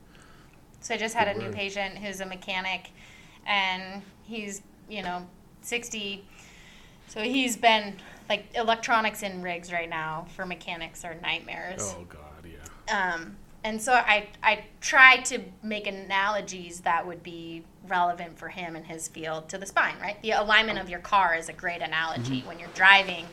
[0.79, 2.91] So I just had a new patient who's a mechanic,
[3.45, 5.27] and he's you know
[5.61, 6.23] sixty.
[7.07, 7.95] So he's been
[8.29, 11.95] like electronics in rigs right now for mechanics are nightmares.
[11.97, 13.13] Oh God, yeah.
[13.13, 18.75] Um, and so I I try to make analogies that would be relevant for him
[18.75, 20.21] and his field to the spine, right?
[20.21, 22.47] The alignment of your car is a great analogy mm-hmm.
[22.47, 23.25] when you're driving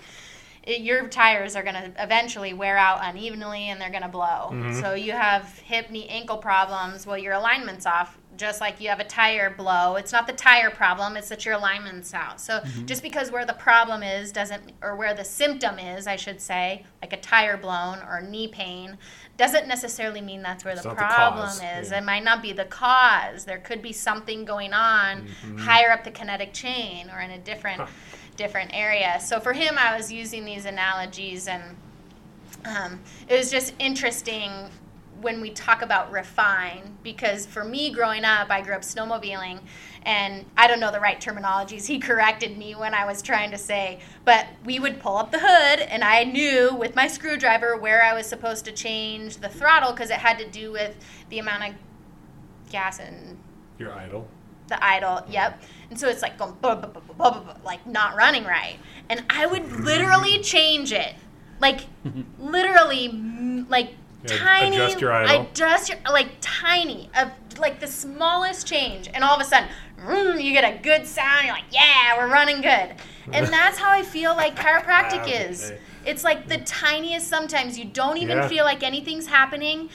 [0.67, 4.51] it, your tires are going to eventually wear out unevenly and they're going to blow.
[4.51, 4.81] Mm-hmm.
[4.81, 7.07] So you have hip, knee, ankle problems.
[7.07, 9.97] Well, your alignment's off, just like you have a tire blow.
[9.97, 12.41] It's not the tire problem, it's that your alignment's out.
[12.41, 12.87] So mm-hmm.
[12.87, 16.85] just because where the problem is doesn't, or where the symptom is, I should say,
[17.03, 18.97] like a tire blown or knee pain,
[19.37, 21.91] doesn't necessarily mean that's where it's the problem the is.
[21.91, 21.99] Yeah.
[21.99, 23.45] It might not be the cause.
[23.45, 25.59] There could be something going on mm-hmm.
[25.59, 27.83] higher up the kinetic chain or in a different.
[27.83, 27.87] Huh
[28.37, 29.19] different area.
[29.21, 31.63] So for him, I was using these analogies, and
[32.65, 34.71] um, it was just interesting
[35.21, 39.59] when we talk about refine because for me growing up i grew up snowmobiling
[40.03, 43.57] and i don't know the right terminologies he corrected me when i was trying to
[43.57, 48.03] say but we would pull up the hood and i knew with my screwdriver where
[48.03, 50.95] i was supposed to change the throttle because it had to do with
[51.31, 51.75] the amount of
[52.71, 53.39] gas and
[53.79, 54.29] your idle
[54.69, 55.23] the idle.
[55.29, 55.63] Yep.
[55.91, 58.79] And so it's like going buh, buh, buh, like not running right.
[59.09, 61.15] And I would literally change it,
[61.61, 61.87] like
[62.39, 63.09] literally,
[63.69, 63.91] like
[64.27, 64.77] yeah, tiny.
[64.77, 65.43] Adjust your idle.
[65.43, 69.69] Adjust your like tiny of like the smallest change, and all of a sudden,
[69.99, 71.47] mm, you get a good sound.
[71.47, 72.95] You're like, yeah, we're running good.
[73.33, 75.73] And that's how I feel like chiropractic is.
[76.07, 77.29] It's like the tiniest.
[77.29, 78.49] Sometimes you don't even yeah.
[78.49, 79.89] feel like anything's happening,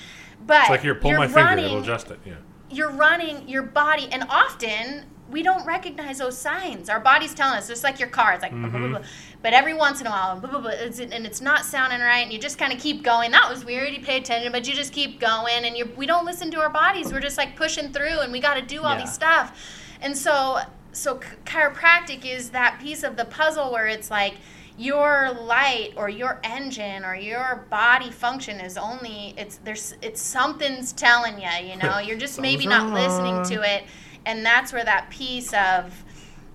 [0.45, 2.19] but it's like you're pulling my running, finger, it'll adjust it.
[2.25, 2.35] Yeah
[2.71, 6.89] you're running your body, and often we don't recognize those signs.
[6.89, 8.69] Our body's telling us, just like your car, it's like, mm-hmm.
[8.69, 9.07] blah, blah, blah,
[9.41, 12.57] but every once in a while, it's, and it's not sounding right, and you just
[12.57, 13.31] kind of keep going.
[13.31, 13.93] That was weird.
[13.93, 16.69] You pay attention, but you just keep going, and you we don't listen to our
[16.69, 17.13] bodies.
[17.13, 19.01] We're just like pushing through, and we got to do all yeah.
[19.01, 19.57] these stuff.
[20.01, 20.59] And so,
[20.91, 24.35] so chiropractic is that piece of the puzzle where it's like
[24.77, 30.93] your light or your engine or your body function is only it's there's it's something's
[30.93, 33.83] telling you you know you're just maybe not listening to it
[34.29, 36.03] and that's where that piece of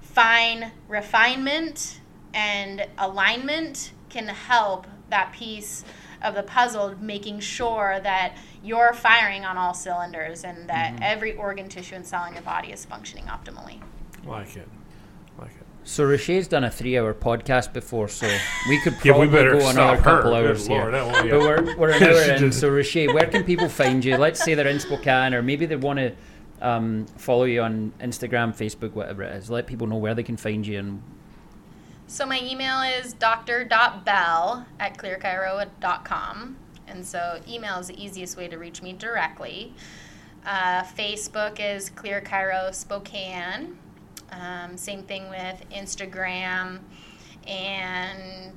[0.01, 2.01] fine refinement
[2.33, 5.85] and alignment can help that piece
[6.23, 11.03] of the puzzle making sure that you're firing on all cylinders and that mm-hmm.
[11.03, 13.83] every organ tissue and cell in your body is functioning optimally
[14.25, 14.69] like it
[15.37, 18.27] like it so Riche's done a three-hour podcast before, so
[18.71, 20.39] we could probably yeah, we go another couple her.
[20.39, 20.91] hours here.
[20.91, 22.53] Lord, but we're, we're an hour in.
[22.53, 24.17] So Riche, where can people find you?
[24.17, 26.15] Let's say they're in Spokane, or maybe they want to
[26.61, 29.51] um, follow you on Instagram, Facebook, whatever it is.
[29.51, 30.79] Let people know where they can find you.
[30.79, 31.03] And
[32.07, 36.57] so my email is dr.bell at clearchiro.com.
[36.87, 39.75] And so email is the easiest way to reach me directly.
[40.47, 43.79] Uh, Facebook is Clear Chiro Spokane.
[44.31, 46.81] Um, same thing with Instagram
[47.47, 48.57] and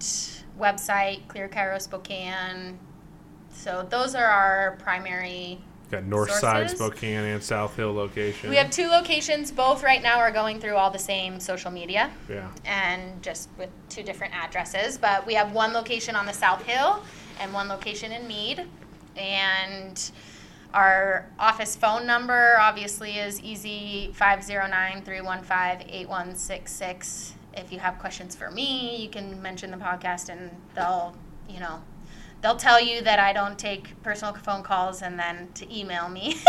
[0.60, 2.78] website, Clear Chiro Spokane.
[3.52, 5.60] So those are our primary.
[5.90, 6.42] Got North sources.
[6.42, 8.50] Side Spokane and South Hill location.
[8.50, 9.52] We have two locations.
[9.52, 12.12] Both right now are going through all the same social media.
[12.30, 12.50] Yeah.
[12.66, 14.98] And just with two different addresses.
[14.98, 17.02] But we have one location on the South Hill
[17.40, 18.66] and one location in Mead.
[19.16, 20.12] And
[20.74, 27.34] our office phone number obviously is easy 509 315 8166.
[27.56, 31.16] If you have questions for me, you can mention the podcast and they'll,
[31.50, 31.82] you know,
[32.48, 36.38] they'll tell you that I don't take personal phone calls and then to email me.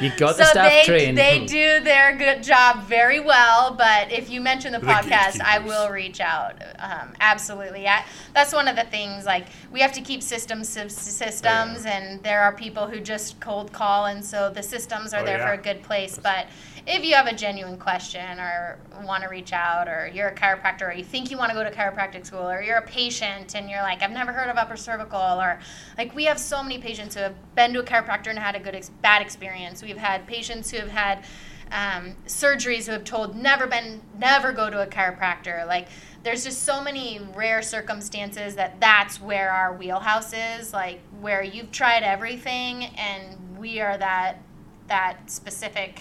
[0.00, 1.16] You got the staff they trained.
[1.16, 3.72] they do their good job very well.
[3.74, 6.56] But if you mention the The podcast, I will reach out.
[6.78, 8.04] Um, absolutely, I,
[8.34, 9.24] that's one of the things.
[9.24, 13.72] Like we have to keep systems sys- systems, and there are people who just cold
[13.72, 15.46] call, and so the systems are Oh, there yeah.
[15.46, 16.18] for a good place.
[16.22, 16.46] But
[16.88, 20.88] if you have a genuine question or want to reach out, or you're a chiropractor,
[20.88, 23.68] or you think you want to go to chiropractic school, or you're a patient and
[23.68, 25.60] you're like, I've never heard of upper cervical, or
[25.98, 28.58] like we have so many patients who have been to a chiropractor and had a
[28.58, 29.82] good ex- bad experience.
[29.82, 31.24] We've had patients who have had
[31.70, 35.66] um, surgeries who have told never been never go to a chiropractor.
[35.66, 35.88] Like
[36.22, 40.72] there's just so many rare circumstances that that's where our wheelhouse is.
[40.72, 44.38] Like where you've tried everything and we are that
[44.88, 46.00] that specific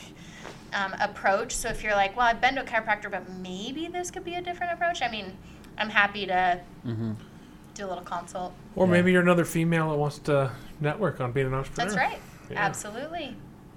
[0.78, 1.56] um, approach.
[1.56, 4.36] So if you're like, well, I've been to a chiropractor, but maybe this could be
[4.36, 5.02] a different approach.
[5.02, 5.38] I mean,
[5.78, 7.14] I'm happy to Mm-hmm.
[7.74, 8.54] do a little consult.
[8.76, 8.92] Or Yeah.
[8.92, 11.90] maybe you're another female that wants to network on being an entrepreneur.
[11.90, 12.20] That's right.
[12.50, 12.60] Yeah.
[12.66, 13.36] Absolutely.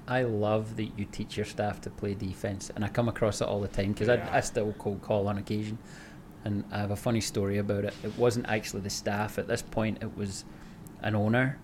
[0.09, 3.47] I love that you teach your staff to play defense, and I come across it
[3.49, 4.29] all the time because Yeah.
[4.33, 5.79] I, I still cold call on occasion,
[6.45, 7.95] and I have a funny story about it.
[8.03, 10.45] It wasn't actually the staff at this point; it was
[11.03, 11.59] an owner,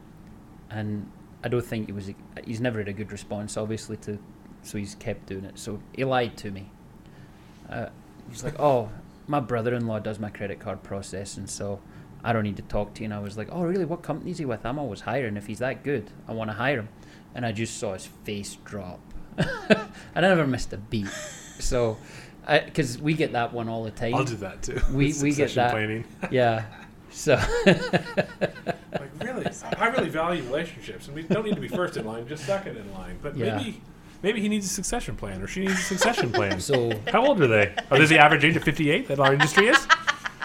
[0.71, 1.11] and
[1.43, 2.11] I don't think he was.
[2.45, 4.19] He's never had a good response, obviously, to,
[4.67, 5.59] so he's kept doing it.
[5.59, 6.71] So he lied to me.
[7.71, 7.87] Uh,
[8.31, 8.91] he's like, "Oh,
[9.27, 11.81] my brother-in-law does my credit card process, and so."
[12.25, 13.05] I don't need to talk to you.
[13.05, 13.85] And I was like, oh, really?
[13.85, 14.67] What company is he with?
[14.67, 15.37] I'm always hiring.
[15.37, 16.89] If he's that good, I want to hire him.
[17.37, 18.99] And I just saw his face drop.
[19.39, 21.07] I never missed a beat.
[21.61, 21.99] So,
[22.49, 24.15] because we get that one all the time.
[24.17, 24.81] I'll do that too.
[24.93, 25.71] We- we get that.
[25.71, 26.05] planning.
[26.33, 26.65] Yeah.
[27.11, 27.35] So,
[27.67, 29.47] Like really,
[29.79, 32.77] I really value relationships, and we don't need to be first in line, just second
[32.77, 33.19] in line.
[33.23, 33.57] But Yeah.
[33.57, 33.81] maybe,
[34.23, 36.61] maybe he needs a succession plan, or she needs a succession plan.
[36.61, 37.75] so How old are they?
[37.91, 39.87] Oh, is the average age of 58 that our industry is?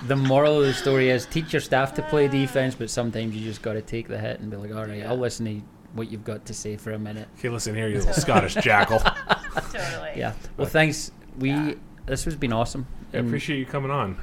[0.08, 3.44] the moral of the story is teach your staff to play defense, but sometimes you
[3.44, 5.62] just got to take the hit and be like, all right, I'll listen to
[5.94, 7.28] what you've got to say for a minute.
[7.38, 9.00] Okay, listen here, you little Scottish jackal.
[9.00, 10.12] Totally.
[10.16, 10.34] Yeah.
[10.58, 11.12] Well, thanks.
[11.38, 11.76] We
[12.06, 12.88] this has been awesome.
[13.14, 14.18] I appreciate you coming on.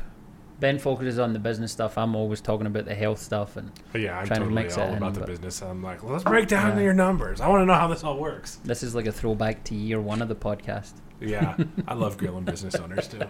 [0.61, 1.97] Ben focuses on the business stuff.
[1.97, 4.77] I'm always talking about the health stuff, and But yeah, I'm Trying to totally mix
[4.77, 5.63] it all in, about the business.
[5.63, 6.83] I'm like, well, let's break down Yeah.
[6.85, 7.41] your numbers.
[7.41, 8.57] I want to know how this all works.
[8.65, 10.95] this is like a throwback to year one of the podcast.
[11.21, 11.57] Yeah,
[11.89, 13.21] I love grilling business owners too.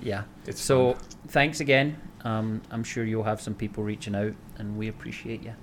[0.00, 0.24] Yeah.
[0.46, 1.02] It's So fun.
[1.28, 1.96] thanks again.
[2.24, 5.54] Um, I'm sure you'll have some people reaching out, and we appreciate you.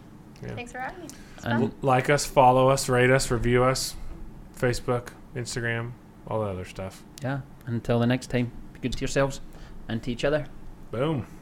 [0.44, 0.56] Yeah.
[0.56, 1.08] Thanks for having me.
[1.38, 1.74] It's And fun.
[1.82, 3.96] like us, follow us, rate us, review us,
[4.58, 5.92] Facebook, Instagram,
[6.28, 7.04] all that other stuff.
[7.24, 9.40] yeah, until the next time, be good to yourselves
[9.88, 10.46] and to each other.
[10.92, 11.35] Boom.